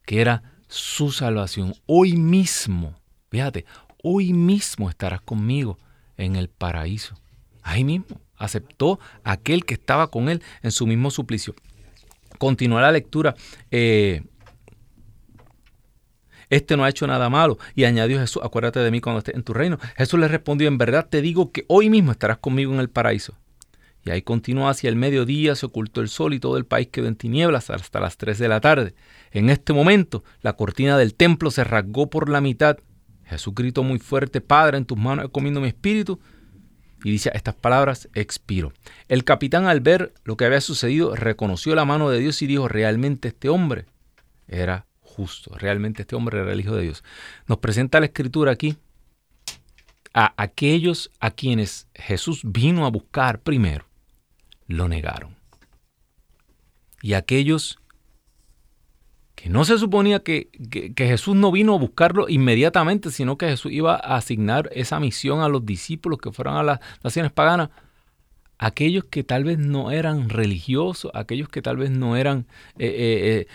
[0.04, 1.76] que era su salvación.
[1.86, 2.96] Hoy mismo,
[3.30, 3.64] fíjate,
[4.02, 5.78] hoy mismo estarás conmigo
[6.16, 7.14] en el paraíso.
[7.62, 11.54] Ahí mismo aceptó aquel que estaba con él en su mismo suplicio.
[12.38, 13.36] Continúa la lectura.
[13.70, 14.24] Eh,
[16.48, 17.56] este no ha hecho nada malo.
[17.76, 19.78] Y añadió Jesús, acuérdate de mí cuando estés en tu reino.
[19.96, 23.38] Jesús le respondió, en verdad te digo que hoy mismo estarás conmigo en el paraíso.
[24.04, 27.06] Y ahí continuó hacia el mediodía, se ocultó el sol y todo el país quedó
[27.06, 28.94] en tinieblas hasta las 3 de la tarde.
[29.30, 32.78] En este momento, la cortina del templo se rasgó por la mitad.
[33.24, 36.18] Jesús gritó muy fuerte, Padre, en tus manos he comido mi espíritu
[37.04, 38.72] y dice estas palabras, expiro.
[39.08, 42.68] El capitán al ver lo que había sucedido reconoció la mano de Dios y dijo,
[42.68, 43.86] realmente este hombre
[44.48, 47.04] era justo, realmente este hombre era el Hijo de Dios.
[47.46, 48.76] Nos presenta la escritura aquí
[50.12, 53.86] a aquellos a quienes Jesús vino a buscar primero,
[54.70, 55.36] lo negaron.
[57.02, 57.78] Y aquellos
[59.34, 60.50] que no se suponía que,
[60.96, 65.48] Jesús no vino a buscarlo inmediatamente, sino que Jesús iba a asignar esa misión a
[65.48, 67.70] los discípulos que fueron a las naciones paganas.
[68.58, 72.46] Aquellos que tal vez no eran religiosos, aquellos que tal vez no eran
[72.78, 73.46] eh, eh, eh,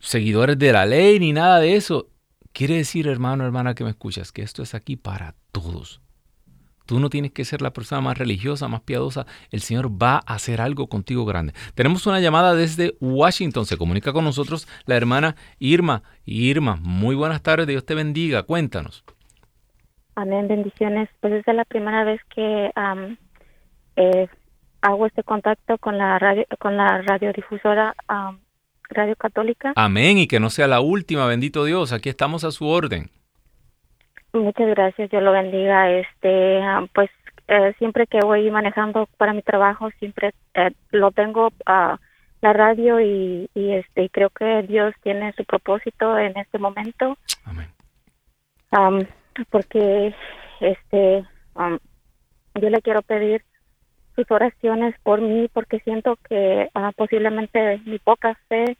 [0.00, 2.08] seguidores de la ley ni nada de eso.
[2.52, 6.03] Quiere decir, hermano, hermana, que me escuchas, que esto es aquí para todos.
[6.86, 9.26] Tú no tienes que ser la persona más religiosa, más piadosa.
[9.50, 11.54] El Señor va a hacer algo contigo grande.
[11.74, 13.64] Tenemos una llamada desde Washington.
[13.64, 16.02] Se comunica con nosotros la hermana Irma.
[16.26, 17.66] Irma, muy buenas tardes.
[17.66, 18.42] Dios te bendiga.
[18.42, 19.04] Cuéntanos.
[20.14, 20.46] Amén.
[20.46, 21.08] Bendiciones.
[21.20, 22.70] Pues es la primera vez que
[23.96, 24.28] eh,
[24.82, 27.94] hago este contacto con la radio, con la radiodifusora
[28.90, 29.72] Radio Católica.
[29.74, 30.18] Amén.
[30.18, 31.26] Y que no sea la última.
[31.26, 31.92] Bendito Dios.
[31.92, 33.10] Aquí estamos a su orden.
[34.34, 35.92] Muchas gracias, Dios lo bendiga.
[35.92, 37.08] Este, ah, pues
[37.46, 42.00] eh, siempre que voy manejando para mi trabajo, siempre eh, lo tengo a
[42.40, 47.16] la radio y, este, creo que Dios tiene su propósito en este momento.
[47.44, 49.08] Amén.
[49.50, 50.12] porque
[50.58, 51.24] este,
[52.56, 53.44] yo le quiero pedir
[54.16, 58.76] sus oraciones por mí porque siento que ah, posiblemente mi poca fe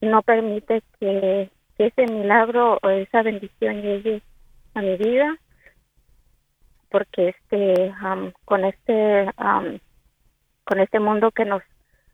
[0.00, 4.22] no permite que, que ese milagro o esa bendición llegue
[4.74, 5.36] a mi vida
[6.90, 7.94] porque este
[8.44, 9.30] con este
[10.64, 11.62] con este mundo que nos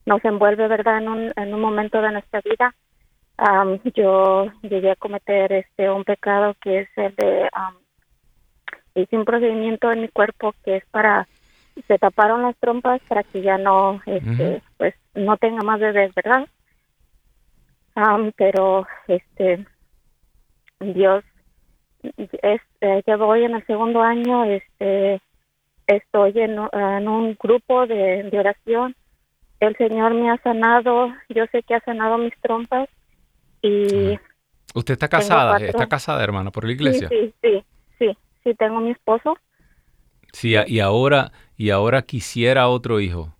[0.04, 2.74] nos envuelve verdad en un, en un momento de nuestra vida
[3.94, 7.48] yo llegué a cometer este un pecado que es el de
[8.94, 11.26] hice un procedimiento en mi cuerpo que es para
[11.86, 16.46] se taparon las trompas para que ya no este pues no tenga más bebés verdad
[18.36, 19.66] pero este
[20.80, 21.24] Dios
[22.16, 25.20] es, eh, voy en el segundo año, este,
[25.86, 28.94] estoy en, un grupo de, oración.
[29.60, 32.88] El Señor me ha sanado, yo sé que ha sanado mis trompas
[33.62, 34.18] y...
[34.74, 35.56] ¿Usted está casada?
[35.58, 37.08] ¿Está casada, hermana, por la iglesia?
[37.08, 37.64] Sí, sí,
[37.98, 39.38] sí, sí, tengo mi esposo.
[40.32, 43.34] Sí, y ahora, y ahora quisiera otro hijo.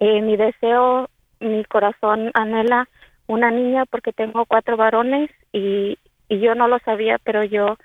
[0.00, 2.88] Eh, mi deseo, mi corazón anhela
[3.28, 5.96] una niña porque tengo cuatro varones y,
[6.32, 7.76] y yo no lo sabía, pero yo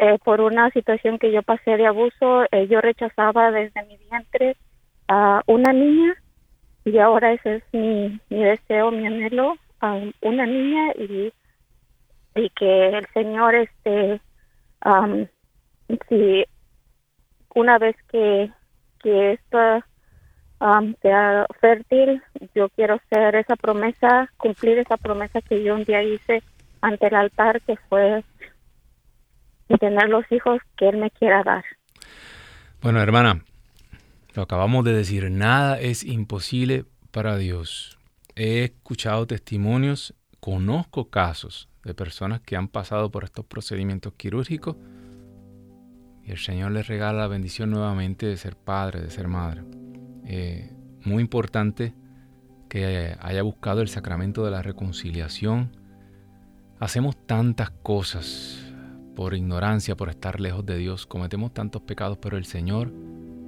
[0.00, 4.56] eh, por una situación que yo pasé de abuso, eh, yo rechazaba desde mi vientre
[5.06, 6.16] a una niña
[6.84, 11.32] y ahora ese es mi, mi deseo, mi anhelo, a una niña y,
[12.34, 14.20] y que el Señor, este,
[16.08, 16.44] si
[17.54, 18.50] una vez que,
[19.04, 19.86] que esta
[21.00, 22.22] sea fértil,
[22.56, 26.42] yo quiero hacer esa promesa, cumplir esa promesa que yo un día hice
[26.84, 28.22] ante el altar que fue
[29.80, 31.64] tener los hijos que Él me quiera dar.
[32.82, 33.42] Bueno, hermana,
[34.34, 37.98] lo acabamos de decir, nada es imposible para Dios.
[38.36, 44.76] He escuchado testimonios, conozco casos de personas que han pasado por estos procedimientos quirúrgicos
[46.22, 49.62] y el Señor les regala la bendición nuevamente de ser padre, de ser madre.
[50.26, 50.70] Eh,
[51.04, 51.94] muy importante
[52.68, 55.83] que haya buscado el sacramento de la reconciliación,
[56.84, 58.58] Hacemos tantas cosas
[59.16, 62.92] por ignorancia, por estar lejos de Dios, cometemos tantos pecados, pero el Señor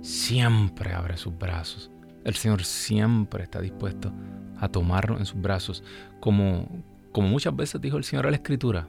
[0.01, 1.91] siempre abre sus brazos.
[2.25, 4.11] El Señor siempre está dispuesto
[4.59, 5.85] a tomarnos en sus brazos,
[6.19, 6.83] como,
[7.13, 8.89] como muchas veces dijo el Señor a la Escritura.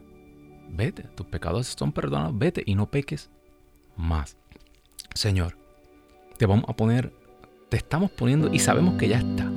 [0.69, 3.29] Vete, tus pecados son perdonados, vete y no peques
[3.97, 4.37] más.
[5.13, 5.57] Señor,
[6.37, 7.11] te vamos a poner,
[7.67, 9.51] te estamos poniendo y sabemos que ya está.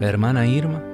[0.00, 0.91] La hermana Irma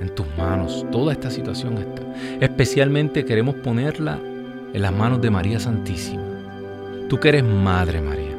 [0.00, 0.86] en tus manos.
[0.90, 2.02] Toda esta situación está.
[2.40, 4.18] Especialmente queremos ponerla
[4.72, 6.22] en las manos de María Santísima.
[7.08, 8.36] Tú que eres Madre María.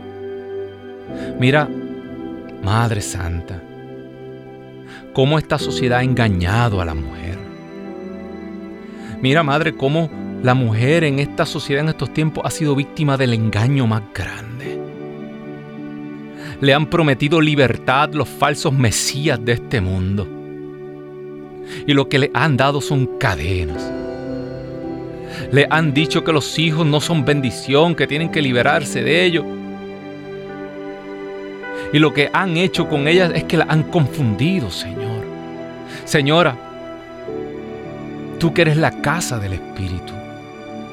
[1.40, 1.70] Mira,
[2.64, 3.62] Madre Santa,
[5.14, 7.38] cómo esta sociedad ha engañado a la mujer.
[9.22, 10.10] Mira, Madre, cómo
[10.42, 14.82] la mujer en esta sociedad en estos tiempos ha sido víctima del engaño más grande.
[16.62, 20.43] Le han prometido libertad los falsos mesías de este mundo.
[21.86, 23.92] Y lo que le han dado son cadenas.
[25.52, 29.46] Le han dicho que los hijos no son bendición, que tienen que liberarse de ellos.
[31.92, 35.24] Y lo que han hecho con ellas es que la han confundido, Señor.
[36.06, 36.56] Señora,
[38.40, 40.14] tú que eres la casa del Espíritu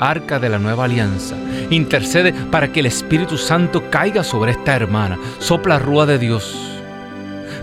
[0.01, 1.37] arca de la nueva alianza.
[1.69, 5.19] Intercede para que el Espíritu Santo caiga sobre esta hermana.
[5.39, 6.59] Sopla rúa de Dios.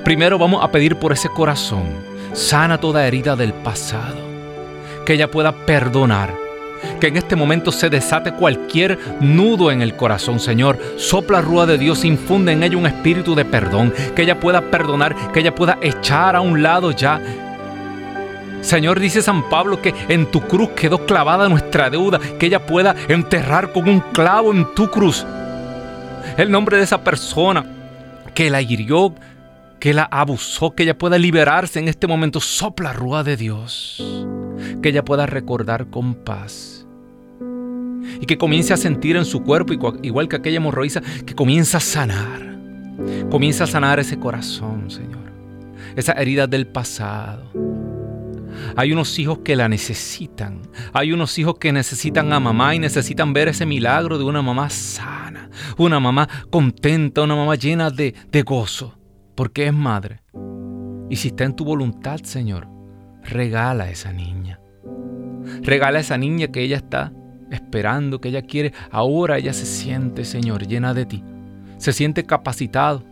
[0.05, 2.06] Primero vamos a pedir por ese corazón.
[2.37, 4.15] Sana toda herida del pasado.
[5.05, 6.33] Que ella pueda perdonar.
[6.99, 10.77] Que en este momento se desate cualquier nudo en el corazón, Señor.
[10.97, 13.91] Sopla rúa de Dios, infunde en ella un espíritu de perdón.
[14.15, 17.19] Que ella pueda perdonar, que ella pueda echar a un lado ya
[18.61, 22.95] Señor, dice San Pablo que en tu cruz quedó clavada nuestra deuda, que ella pueda
[23.07, 25.25] enterrar con un clavo en tu cruz
[26.37, 27.65] el nombre de esa persona
[28.33, 29.13] que la hirió,
[29.79, 32.39] que la abusó, que ella pueda liberarse en este momento.
[32.39, 34.03] Sopla rúa de Dios,
[34.81, 36.85] que ella pueda recordar con paz
[38.19, 41.81] y que comience a sentir en su cuerpo, igual que aquella hemorroísa, que comienza a
[41.81, 42.57] sanar.
[43.29, 45.27] Comienza a sanar ese corazón, Señor.
[45.95, 47.51] Esas heridas del pasado
[48.75, 50.61] hay unos hijos que la necesitan.
[50.93, 54.69] Hay unos hijos que necesitan a mamá y necesitan ver ese milagro de una mamá
[54.69, 58.96] sana, una mamá contenta, una mamá llena de, de gozo,
[59.37, 60.19] porque es madre.
[61.09, 62.67] Y si está en tu voluntad, Señor,
[63.23, 64.59] regala a esa niña.
[65.61, 67.13] Regala a esa niña que ella está
[67.51, 68.73] esperando, que ella quiere.
[68.89, 71.23] Ahora ella se siente, Señor, llena de ti.
[71.77, 73.03] Se siente capacitado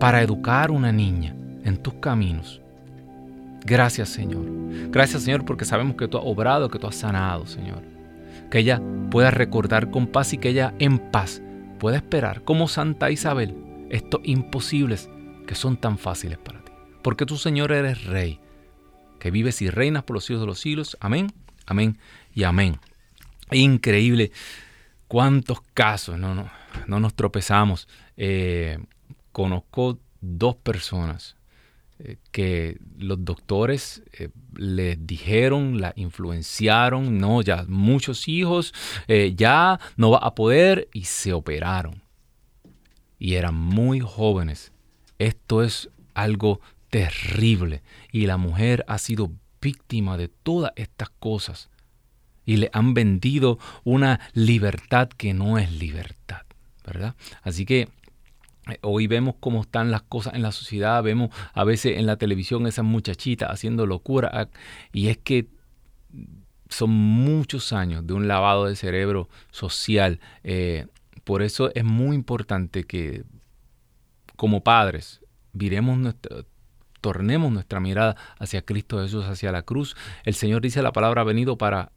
[0.00, 2.62] para educar una niña en tus caminos.
[3.66, 4.46] Gracias Señor.
[4.90, 7.82] Gracias Señor porque sabemos que tú has obrado, que tú has sanado Señor.
[8.50, 11.42] Que ella pueda recordar con paz y que ella en paz
[11.78, 15.08] pueda esperar como Santa Isabel estos imposibles
[15.46, 16.72] que son tan fáciles para ti.
[17.02, 18.40] Porque tú Señor eres Rey,
[19.20, 20.96] que vives y reinas por los siglos de los siglos.
[21.00, 21.32] Amén,
[21.66, 21.98] amén
[22.34, 22.78] y amén.
[23.50, 24.32] Increíble
[25.06, 26.50] cuántos casos, no, no,
[26.86, 27.86] no nos tropezamos.
[28.16, 28.78] Eh,
[29.30, 31.36] conozco dos personas
[32.04, 38.74] eh, que los doctores eh, les dijeron, la influenciaron, no, ya muchos hijos,
[39.06, 42.02] eh, ya no va a poder y se operaron.
[43.22, 44.72] Y eran muy jóvenes.
[45.20, 46.60] Esto es algo
[46.90, 51.70] terrible y la mujer ha sido víctima de todas estas cosas
[52.44, 56.42] y le han vendido una libertad que no es libertad,
[56.84, 57.14] ¿verdad?
[57.42, 57.90] Así que
[58.68, 62.16] eh, hoy vemos cómo están las cosas en la sociedad, vemos a veces en la
[62.16, 64.48] televisión esas muchachitas haciendo locura ah,
[64.92, 65.46] y es que
[66.68, 70.18] son muchos años de un lavado de cerebro social.
[70.42, 70.88] Eh,
[71.24, 73.24] por eso es muy importante que
[74.36, 75.20] como padres
[77.00, 79.96] tornemos nuestra mirada hacia Cristo Jesús, hacia la cruz.
[80.24, 81.92] El Señor dice la palabra ha venido para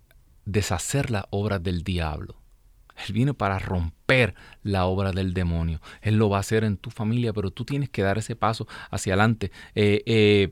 [0.45, 2.35] deshacer las obras del diablo.
[3.07, 5.81] Él viene para romper la obra del demonio.
[6.01, 8.67] Él lo va a hacer en tu familia, pero tú tienes que dar ese paso
[8.89, 9.51] hacia adelante.
[9.75, 10.51] Eh, eh,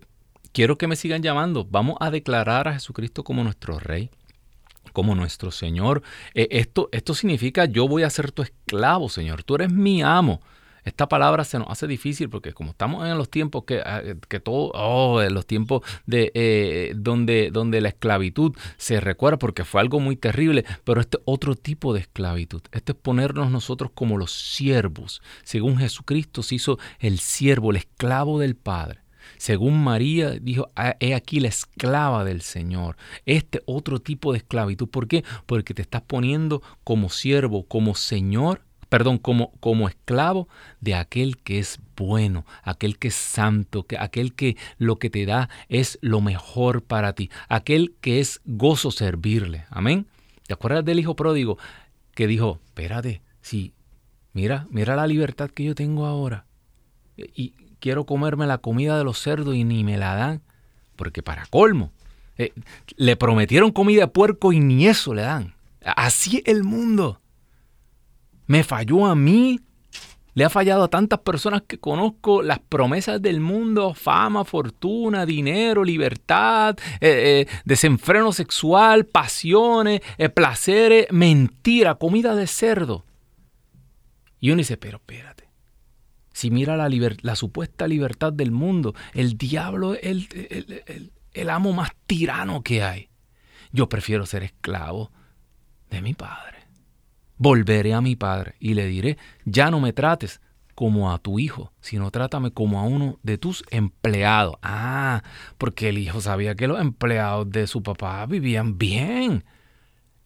[0.51, 1.65] quiero que me sigan llamando.
[1.65, 4.11] Vamos a declarar a Jesucristo como nuestro Rey
[4.93, 6.03] como nuestro Señor.
[6.33, 9.43] Eh, esto, esto significa yo voy a ser tu esclavo, Señor.
[9.43, 10.39] Tú eres mi amo.
[10.83, 14.39] Esta palabra se nos hace difícil porque como estamos en los tiempos que, ah, que
[14.39, 19.81] todo, oh, en los tiempos de, eh, donde, donde la esclavitud se recuerda porque fue
[19.81, 24.33] algo muy terrible, pero este otro tipo de esclavitud, este es ponernos nosotros como los
[24.33, 25.21] siervos.
[25.43, 29.02] Según Jesucristo se hizo el siervo, el esclavo del Padre.
[29.43, 32.95] Según María dijo, ah, he aquí la esclava del Señor.
[33.25, 34.87] Este otro tipo de esclavitud.
[34.87, 35.25] ¿Por qué?
[35.45, 40.47] Porque te estás poniendo como siervo, como Señor perdón, como, como esclavo
[40.79, 45.25] de aquel que es bueno, aquel que es santo, que, aquel que lo que te
[45.25, 49.65] da es lo mejor para ti, aquel que es gozo servirle.
[49.69, 50.05] Amén.
[50.47, 51.57] ¿Te acuerdas del hijo pródigo
[52.15, 53.73] que dijo, espérate, sí,
[54.31, 56.45] mira, mira la libertad que yo tengo ahora
[57.17, 60.41] y quiero comerme la comida de los cerdos y ni me la dan?
[60.95, 61.91] Porque para colmo,
[62.37, 62.53] eh,
[62.95, 65.53] le prometieron comida de puerco y ni eso le dan.
[65.83, 67.19] Así el mundo
[68.47, 69.59] me falló a mí
[70.33, 75.83] Le ha fallado a tantas personas que conozco las promesas del mundo, fama, fortuna, dinero,
[75.83, 80.01] libertad, eh, eh, desenfreno sexual, pasiones,
[80.33, 83.03] placeres, mentira, comida de cerdo.
[84.39, 85.32] Y uno dice, pero espérate,
[86.33, 92.61] si mira la, supuesta libertad del mundo, el diablo es el, el amo más tirano
[92.61, 93.09] que hay.
[93.71, 95.11] Yo prefiero ser esclavo
[95.89, 96.53] de mi padre
[97.43, 100.39] volveré a mi padre y le diré, ya no me trates
[100.75, 104.55] como a tu hijo, sino trátame como a uno de tus empleados.
[104.63, 105.23] Ah,
[105.57, 109.43] porque el hijo sabía que los empleados de su papá vivían bien.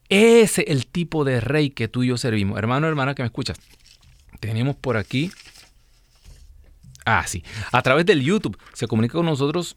[0.08, 2.56] Ese es el tipo de rey que tú y yo servimos.
[2.56, 3.58] Hermano, hermana que me escuchas,
[4.40, 5.30] tenemos por aquí...
[7.10, 7.42] Ah, sí.
[7.72, 9.76] A través del YouTube se comunica con nosotros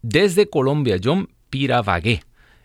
[0.00, 2.22] desde Colombia, John Piravagué,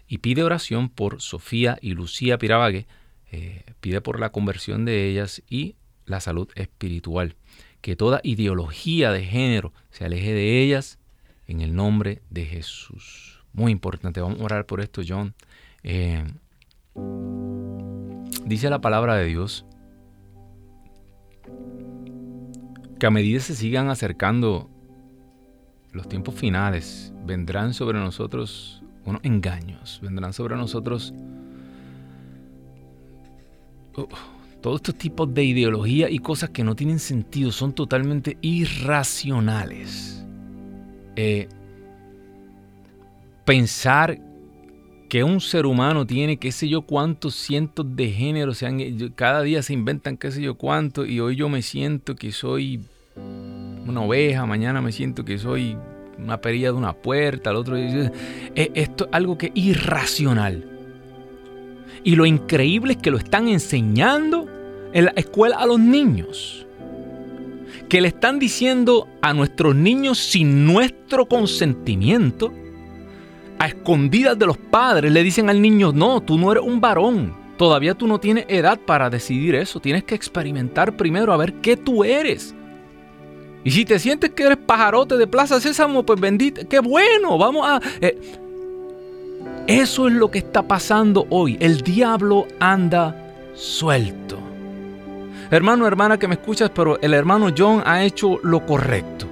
[0.08, 2.86] y pide oración por Sofía y Lucía Piravagué,
[3.32, 7.36] eh, pide por la conversión de ellas y la salud espiritual.
[7.82, 11.00] Que toda ideología de género se aleje de ellas
[11.48, 13.44] en el nombre de Jesús.
[13.52, 15.34] Muy importante, vamos a orar por esto, John.
[15.82, 16.24] Eh,
[18.46, 19.66] dice la palabra de Dios
[23.04, 24.70] que a medida se sigan acercando
[25.92, 31.14] los tiempos finales, vendrán sobre nosotros unos engaños, vendrán sobre nosotros
[34.62, 40.26] todos estos tipos de ideología y cosas que no tienen sentido son totalmente irracionales.
[41.18, 41.50] Eh,
[43.44, 44.18] pensar
[45.10, 48.64] que un ser humano tiene qué sé yo cuántos cientos de géneros,
[49.16, 52.80] cada día se inventan qué sé yo cuánto y hoy yo me siento que soy
[53.88, 55.78] una oveja, mañana me siento que soy
[56.18, 58.12] una perilla de una puerta, al otro eh,
[58.56, 60.66] esto es algo que es irracional.
[62.04, 64.48] Y lo increíble es que lo están enseñando
[64.94, 66.66] en la escuela a los niños.
[67.90, 72.52] Que le están diciendo a nuestros niños sin nuestro consentimiento,
[73.60, 77.34] a escondidas de los padres, le dicen al niño, no, tú no eres un varón,
[77.58, 81.78] todavía tú no tienes edad para decidir eso, tienes que experimentar primero a ver qué
[81.78, 82.56] tú eres.
[83.64, 87.66] Y si te sientes que eres pajarote de Plaza Sésamo, pues bendito, qué bueno, vamos
[87.68, 87.82] a...
[88.02, 88.20] Eh,
[89.68, 91.58] eso es lo que está pasando hoy.
[91.62, 93.16] El diablo anda
[93.56, 94.38] suelto.
[95.50, 99.28] Hermano, hermana que me escuchas, pero el hermano John ha hecho lo correcto.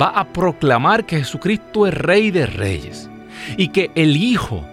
[0.00, 3.08] Va a proclamar que Jesucristo es rey de reyes
[3.56, 4.64] y que el Hijo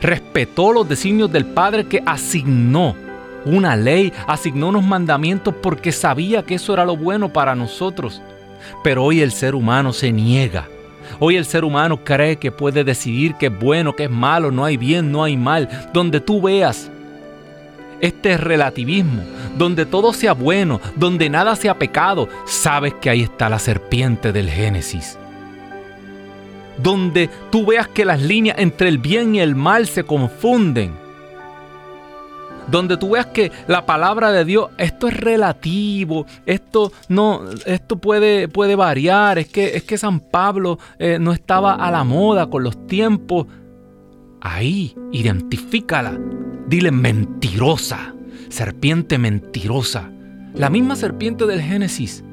[0.00, 2.94] respetó los designios del Padre que asignó
[3.44, 8.22] una ley, asignó unos mandamientos porque sabía que eso era lo bueno para nosotros.
[8.84, 10.68] Pero hoy el ser humano se niega
[11.18, 14.64] Hoy el ser humano cree que puede decidir qué es bueno, qué es malo, no
[14.64, 15.68] hay bien, no hay mal.
[15.92, 16.90] Donde tú veas
[18.00, 19.22] este relativismo,
[19.56, 24.50] donde todo sea bueno, donde nada sea pecado, sabes que ahí está la serpiente del
[24.50, 25.18] Génesis.
[26.78, 31.01] Donde tú veas que las líneas entre el bien y el mal se confunden
[32.70, 38.48] donde tú veas que la palabra de Dios, esto es relativo, esto no, esto puede,
[38.48, 42.62] puede variar, es que, es que San Pablo eh, no estaba a la moda con
[42.62, 43.46] los tiempos.
[44.40, 46.18] Ahí, identifícala,
[46.66, 48.14] dile mentirosa,
[48.48, 50.10] serpiente mentirosa,
[50.54, 52.24] la misma serpiente del Génesis.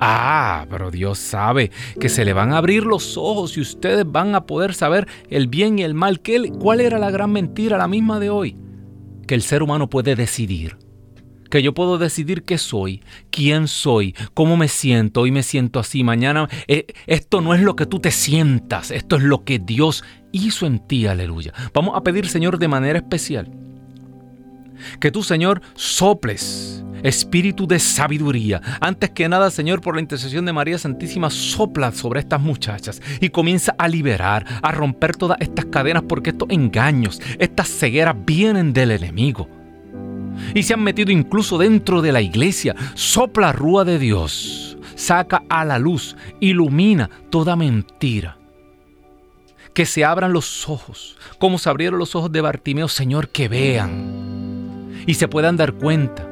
[0.00, 4.34] Ah, pero Dios sabe que se le van a abrir los ojos y ustedes van
[4.36, 6.20] a poder saber el bien y el mal.
[6.60, 8.56] ¿Cuál era la gran mentira, la misma de hoy?
[9.28, 10.76] Que el ser humano puede decidir.
[11.50, 16.02] Que yo puedo decidir qué soy, quién soy, cómo me siento, hoy me siento así,
[16.02, 16.48] mañana...
[16.66, 20.02] Eh, esto no es lo que tú te sientas, esto es lo que Dios
[20.32, 21.54] hizo en ti, aleluya.
[21.72, 23.50] Vamos a pedir, Señor, de manera especial,
[25.00, 28.60] que tú, Señor, soples espíritu de sabiduría.
[28.80, 33.30] Antes que nada, Señor, por la intercesión de María Santísima, sopla sobre estas muchachas y
[33.30, 38.92] comienza a liberar, a romper todas estas cadenas, porque estos engaños, estas cegueras vienen del
[38.92, 39.48] enemigo.
[40.54, 42.74] Y se han metido incluso dentro de la iglesia.
[42.94, 48.38] Sopla rúa de Dios, saca a la luz, ilumina toda mentira.
[49.74, 54.28] Que se abran los ojos, como se abrieron los ojos de Bartimeo, Señor, que vean
[55.06, 56.27] y se puedan dar cuenta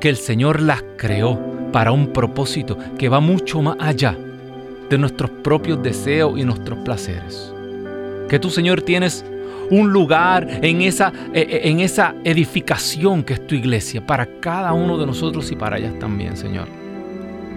[0.00, 1.38] que el Señor las creó
[1.72, 4.16] para un propósito que va mucho más allá
[4.88, 7.52] de nuestros propios deseos y nuestros placeres.
[8.28, 9.24] Que tú, Señor, tienes
[9.70, 14.72] un lugar en esa, eh, eh, en esa edificación que es tu iglesia para cada
[14.72, 16.66] uno de nosotros y para ellas también, Señor.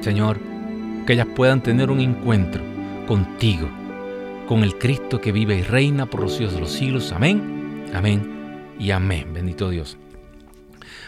[0.01, 0.37] Señor,
[1.07, 2.61] que ellas puedan tener un encuentro
[3.07, 3.67] contigo,
[4.47, 7.11] con el Cristo que vive y reina por los siglos de los siglos.
[7.11, 8.21] Amén, amén
[8.79, 9.33] y amén.
[9.33, 9.97] Bendito Dios.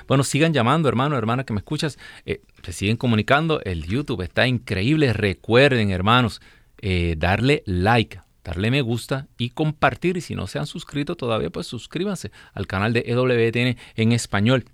[0.08, 1.98] Bueno, sigan llamando, hermano, hermana que me escuchas.
[2.26, 3.62] Eh, se siguen comunicando.
[3.62, 5.14] El YouTube está increíble.
[5.14, 6.42] Recuerden, hermanos,
[6.82, 10.18] eh, darle like, darle me gusta y compartir.
[10.18, 14.66] Y si no se han suscrito todavía, pues suscríbanse al canal de EWTN en español.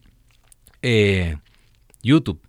[0.81, 1.37] Eh,
[2.01, 2.41] YouTube.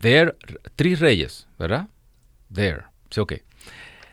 [0.00, 0.34] There,
[0.76, 1.88] Tres Reyes, ¿verdad?
[2.52, 2.84] There.
[3.10, 3.34] Sí, ok.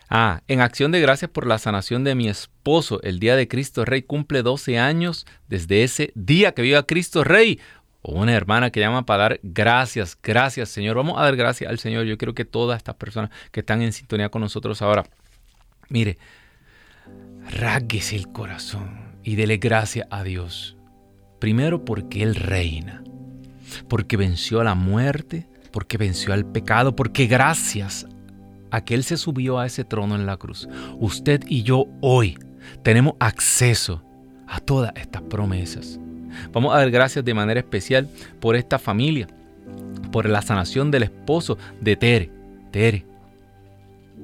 [0.10, 3.84] Ah, en acción de gracias por la sanación de mi esposo, el día de Cristo
[3.84, 7.60] Rey cumple 12 años desde ese día que viva Cristo Rey.
[8.01, 10.95] O una hermana que llama para dar gracias, gracias Señor.
[10.95, 12.05] Vamos a dar gracias al Señor.
[12.05, 15.03] Yo quiero que todas estas personas que están en sintonía con nosotros ahora,
[15.89, 16.18] mire,
[17.49, 20.78] rasguese el corazón y dele gracias a Dios.
[21.39, 23.03] Primero porque Él reina,
[23.89, 28.08] porque venció a la muerte, porque venció al pecado, porque gracias
[28.72, 30.68] aquel se subió a ese trono en la cruz.
[30.99, 32.38] Usted y yo hoy
[32.84, 34.03] tenemos acceso
[34.47, 35.99] a todas estas promesas.
[36.51, 38.07] Vamos a dar gracias de manera especial
[38.39, 39.28] por esta familia,
[40.11, 42.32] por la sanación del esposo de Tere.
[42.72, 43.05] Tere,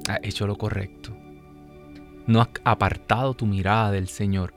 [0.07, 1.15] ha hecho lo correcto.
[2.27, 4.53] No has apartado tu mirada del Señor.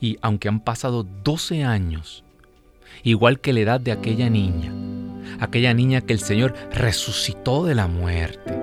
[0.00, 2.24] Y aunque han pasado 12 años,
[3.02, 4.72] igual que la edad de aquella niña,
[5.40, 8.58] aquella niña que el Señor resucitó de la muerte,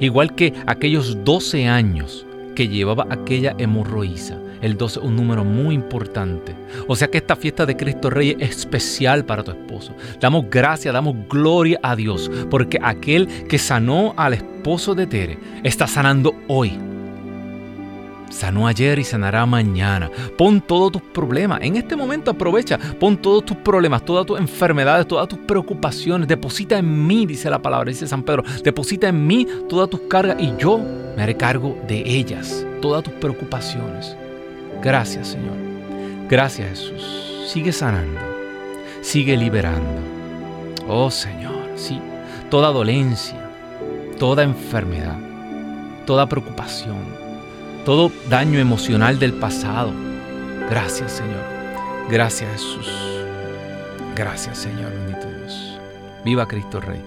[0.00, 4.38] igual que aquellos 12 años que llevaba aquella hemorroísa.
[4.60, 6.54] El 12 un número muy importante.
[6.86, 9.94] O sea que esta fiesta de Cristo Rey es especial para tu esposo.
[10.20, 15.86] Damos gracias, damos gloria a Dios, porque aquel que sanó al esposo de Tere está
[15.86, 16.78] sanando hoy
[18.30, 20.08] Sanó ayer y sanará mañana.
[20.38, 21.60] Pon todos tus problemas.
[21.62, 22.78] En este momento aprovecha.
[22.78, 26.28] Pon todos tus problemas, todas tus enfermedades, todas tus preocupaciones.
[26.28, 28.44] Deposita en mí, dice la palabra, dice San Pedro.
[28.62, 32.64] Deposita en mí todas tus cargas y yo me haré cargo de ellas.
[32.80, 34.16] Todas tus preocupaciones.
[34.80, 35.56] Gracias, Señor.
[36.28, 37.48] Gracias, Jesús.
[37.48, 38.20] Sigue sanando.
[39.02, 40.00] Sigue liberando.
[40.86, 42.00] Oh, Señor, sí.
[42.48, 43.38] Toda dolencia,
[44.18, 45.18] toda enfermedad,
[46.06, 47.29] toda preocupación
[47.84, 49.92] todo daño emocional del pasado.
[50.68, 51.44] Gracias Señor.
[52.10, 52.88] Gracias Jesús.
[54.14, 55.78] Gracias Señor, bendito Dios.
[56.24, 57.00] Viva Cristo Rey.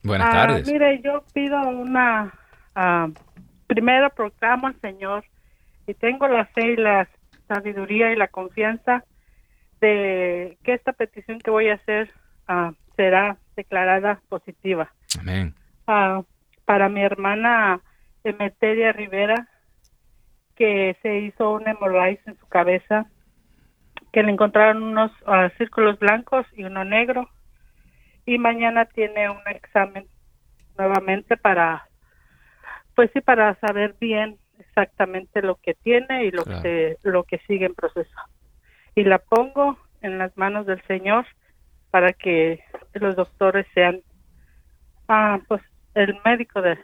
[0.04, 0.70] Buenas ah, tardes.
[0.70, 2.32] Mire, yo pido una.
[2.76, 3.08] Ah,
[3.66, 5.24] primero proclamo al Señor
[5.88, 7.08] y tengo la fe y la
[7.48, 9.04] sabiduría y la confianza
[9.80, 12.12] de que esta petición que voy a hacer
[12.94, 14.92] será declarada positiva.
[15.18, 15.52] Amén.
[16.64, 17.80] para mi hermana
[18.22, 19.48] Emeteria Rivera,
[20.54, 23.06] que se hizo un hemorroides en su cabeza
[24.16, 27.28] que le encontraron unos ah, círculos blancos y uno negro.
[28.24, 30.06] Y mañana tiene un examen
[30.78, 31.86] nuevamente para
[32.94, 37.66] pues sí para saber bien exactamente lo que tiene y lo que lo que sigue
[37.66, 38.18] en proceso.
[38.94, 41.26] Y la pongo en las manos del señor
[41.90, 42.64] para que
[42.94, 44.00] los doctores sean
[45.08, 45.60] ah pues
[45.92, 46.78] el médico de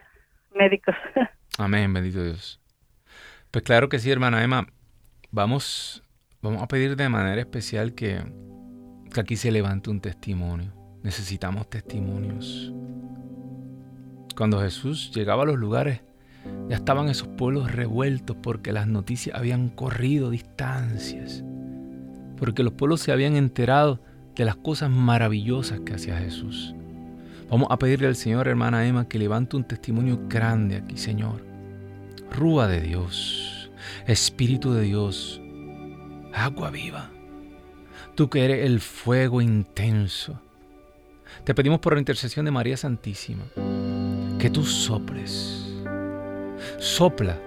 [0.54, 0.94] médicos
[1.58, 2.60] amén bendito Dios.
[3.50, 4.66] Pues claro que sí hermana Emma.
[5.30, 6.04] Vamos
[6.42, 8.20] Vamos a pedir de manera especial que,
[9.16, 10.72] aquí se levante un testimonio.
[11.04, 12.72] Necesitamos testimonios.
[14.36, 16.00] Cuando Jesús llegaba a los lugares,
[16.68, 21.44] ya estaban esos pueblos revueltos porque las noticias habían corrido distancias,
[22.38, 24.00] porque los pueblos se habían enterado
[24.34, 26.74] de las cosas maravillosas que hacía Jesús.
[27.50, 31.44] Vamos a pedirle al Señor, hermana Emma, que levante un testimonio grande aquí, Señor.
[32.32, 33.70] Rúa de Dios,
[34.08, 35.40] Espíritu de Dios,
[36.32, 37.10] agua viva.
[38.14, 40.40] Tú que eres el fuego intenso.
[41.44, 43.44] Te pedimos por la intercesión de María Santísima
[44.38, 45.64] que tú soples.
[46.78, 47.38] Sopla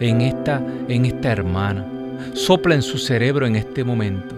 [0.00, 1.86] en esta, en esta hermana.
[2.34, 4.34] Sopla en su cerebro en este momento.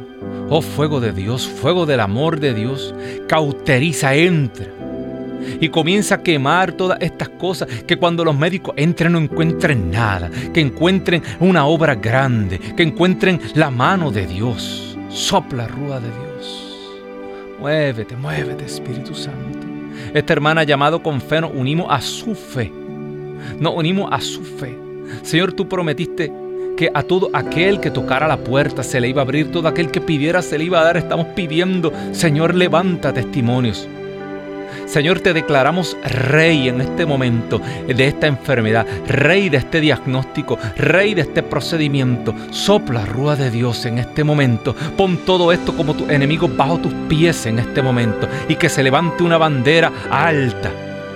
[0.50, 2.94] Oh fuego de Dios, fuego del amor de Dios,
[3.28, 4.66] cauteriza, entra
[5.60, 10.30] y comienza a quemar todas estas cosas, que cuando los médicos entren no encuentren nada,
[10.52, 14.96] que encuentren una obra grande, que encuentren la mano de Dios.
[15.08, 16.92] Sopla, rúa de Dios.
[17.60, 19.66] Muévete, muévete, Espíritu Santo.
[20.14, 22.72] Esta hermana llamado con fe nos unimos a su fe.
[23.60, 24.76] Nos unimos a su fe.
[25.22, 26.32] Señor, tú prometiste
[26.76, 29.90] que a todo aquel que tocara la puerta se le iba a abrir, todo aquel
[29.90, 30.96] que pidiera se le iba a dar.
[30.96, 33.88] Estamos pidiendo, Señor, levanta testimonios.
[34.92, 41.14] Señor, te declaramos rey en este momento de esta enfermedad, rey de este diagnóstico, rey
[41.14, 42.34] de este procedimiento.
[42.50, 44.76] Sopla, rúa de Dios en este momento.
[44.94, 48.82] Pon todo esto como tus enemigos bajo tus pies en este momento y que se
[48.82, 50.70] levante una bandera alta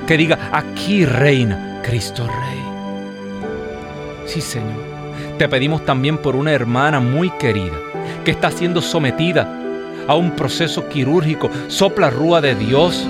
[0.06, 2.62] que diga, aquí reina Cristo Rey.
[4.24, 4.86] Sí, Señor.
[5.36, 7.76] Te pedimos también por una hermana muy querida
[8.24, 9.46] que está siendo sometida
[10.08, 11.50] a un proceso quirúrgico.
[11.68, 13.06] Sopla rúa de Dios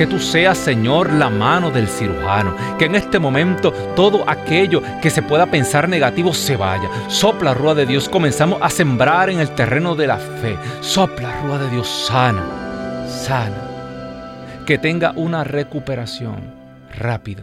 [0.00, 2.56] que tú seas, Señor, la mano del cirujano.
[2.78, 6.88] Que en este momento todo aquello que se pueda pensar negativo se vaya.
[7.08, 8.08] Sopla, Rúa de Dios.
[8.08, 10.56] Comenzamos a sembrar en el terreno de la fe.
[10.80, 11.86] Sopla, Rúa de Dios.
[11.86, 14.64] Sana, sana.
[14.64, 16.50] Que tenga una recuperación
[16.96, 17.42] rápida.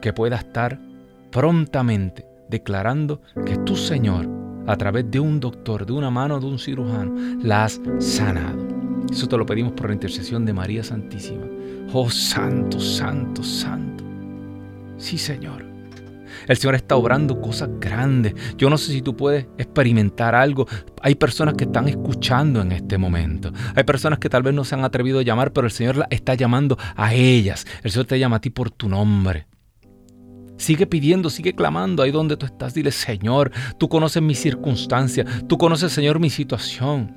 [0.00, 0.78] Que pueda estar
[1.30, 4.30] prontamente declarando que tú, Señor,
[4.66, 7.12] a través de un doctor, de una mano de un cirujano,
[7.42, 8.66] la has sanado.
[9.10, 11.51] Eso te lo pedimos por la intercesión de María Santísima.
[11.92, 14.04] Oh santo, santo, santo.
[14.96, 15.72] Sí, Señor.
[16.48, 18.34] El Señor está obrando cosas grandes.
[18.56, 20.66] Yo no sé si tú puedes experimentar algo.
[21.02, 23.52] Hay personas que están escuchando en este momento.
[23.74, 26.08] Hay personas que tal vez no se han atrevido a llamar, pero el Señor la
[26.10, 27.66] está llamando a ellas.
[27.82, 29.46] El Señor te llama a ti por tu nombre.
[30.56, 32.74] Sigue pidiendo, sigue clamando ahí donde tú estás.
[32.74, 35.24] Dile, Señor, tú conoces mi circunstancia.
[35.48, 37.14] Tú conoces, Señor, mi situación.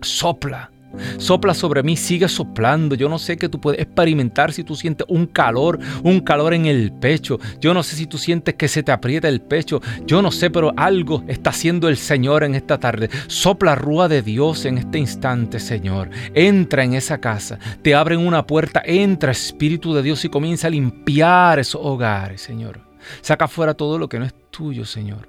[0.00, 0.73] Sopla.
[1.18, 2.94] Sopla sobre mí, sigue soplando.
[2.94, 6.66] Yo no sé qué tú puedes experimentar si tú sientes un calor, un calor en
[6.66, 7.38] el pecho.
[7.60, 9.80] Yo no sé si tú sientes que se te aprieta el pecho.
[10.06, 13.10] Yo no sé, pero algo está haciendo el Señor en esta tarde.
[13.26, 16.10] Sopla rúa de Dios en este instante, Señor.
[16.34, 20.70] Entra en esa casa, te abren una puerta, entra Espíritu de Dios y comienza a
[20.70, 22.80] limpiar esos hogares, Señor.
[23.20, 25.28] Saca fuera todo lo que no es tuyo, Señor.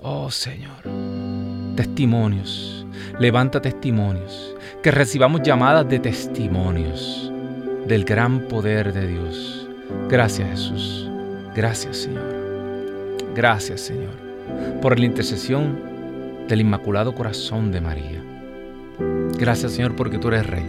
[0.00, 1.33] Oh, Señor.
[1.76, 2.86] Testimonios.
[3.18, 7.32] Levanta testimonios, que recibamos llamadas de testimonios
[7.86, 9.68] del gran poder de Dios.
[10.08, 11.10] Gracias Jesús,
[11.54, 12.24] gracias Señor,
[13.34, 14.14] gracias Señor,
[14.80, 15.78] por la intercesión
[16.48, 18.22] del Inmaculado Corazón de María.
[19.38, 20.66] Gracias Señor porque tú eres Rey,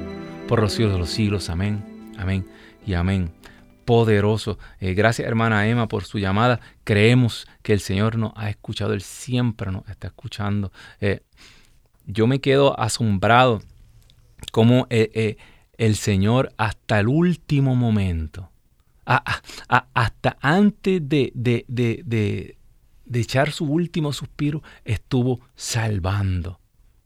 [0.48, 1.84] por los siglos de los siglos, amén,
[2.18, 2.46] amén
[2.86, 3.32] y amén
[3.86, 4.58] poderoso.
[4.80, 6.60] Eh, gracias hermana Emma por su llamada.
[6.84, 10.72] Creemos que el Señor nos ha escuchado, Él siempre nos está escuchando.
[11.00, 11.22] Eh,
[12.06, 13.62] yo me quedo asombrado
[14.52, 15.38] como eh,
[15.78, 18.50] el Señor hasta el último momento,
[19.06, 22.58] hasta antes de, de,
[23.14, 26.60] echar su último suspiro, estuvo salvando.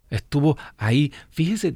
[0.09, 1.13] Estuvo ahí.
[1.30, 1.75] Fíjese,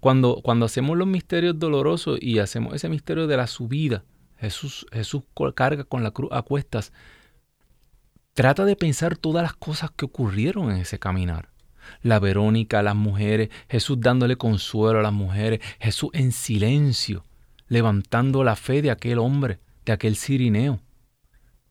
[0.00, 4.04] cuando, cuando hacemos los misterios dolorosos y hacemos ese misterio de la subida,
[4.38, 5.22] Jesús, Jesús
[5.54, 6.92] carga con la cruz a cuestas.
[8.34, 11.50] Trata de pensar todas las cosas que ocurrieron en ese caminar
[12.02, 17.24] la Verónica, las mujeres, Jesús dándole consuelo a las mujeres, Jesús en silencio,
[17.68, 20.80] levantando la fe de aquel hombre, de aquel sirineo.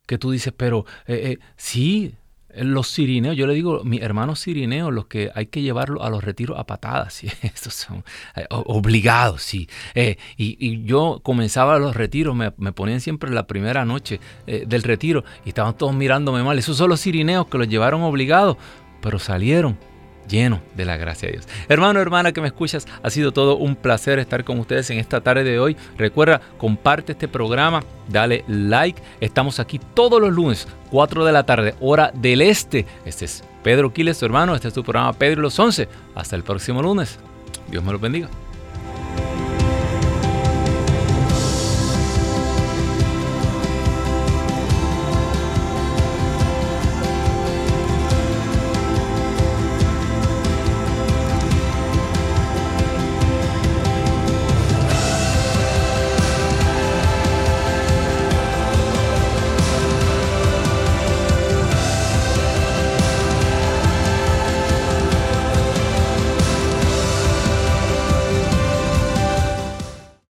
[0.05, 2.15] Que tú dices, pero eh, eh, sí,
[2.57, 6.23] los sirineos, yo le digo, mis hermanos sirineos, los que hay que llevarlos a los
[6.23, 8.03] retiros a patadas, estos son
[8.35, 9.69] eh, obligados, sí.
[10.37, 15.75] y, yo comenzaba los retiros, me, ponían siempre la primera noche del retiro y estaban
[15.75, 16.57] todos mirándome mal.
[16.57, 18.57] Esos son los sirineos que los llevaron obligados,
[19.01, 19.77] pero salieron
[20.27, 21.47] lleno de la gracia de Dios.
[21.69, 25.21] Hermano, hermana que me escuchas, ha sido todo un placer estar con ustedes en esta
[25.21, 25.77] tarde de hoy.
[25.97, 29.01] Recuerda, comparte este programa, dale like.
[29.21, 32.85] Estamos aquí todos los lunes, 4 de la tarde, hora del este.
[33.05, 34.55] Este es Pedro Quiles, tu hermano.
[34.55, 35.87] Este es tu programa Pedro los 11.
[36.15, 37.19] Hasta el próximo lunes.
[37.69, 38.29] Dios me lo bendiga.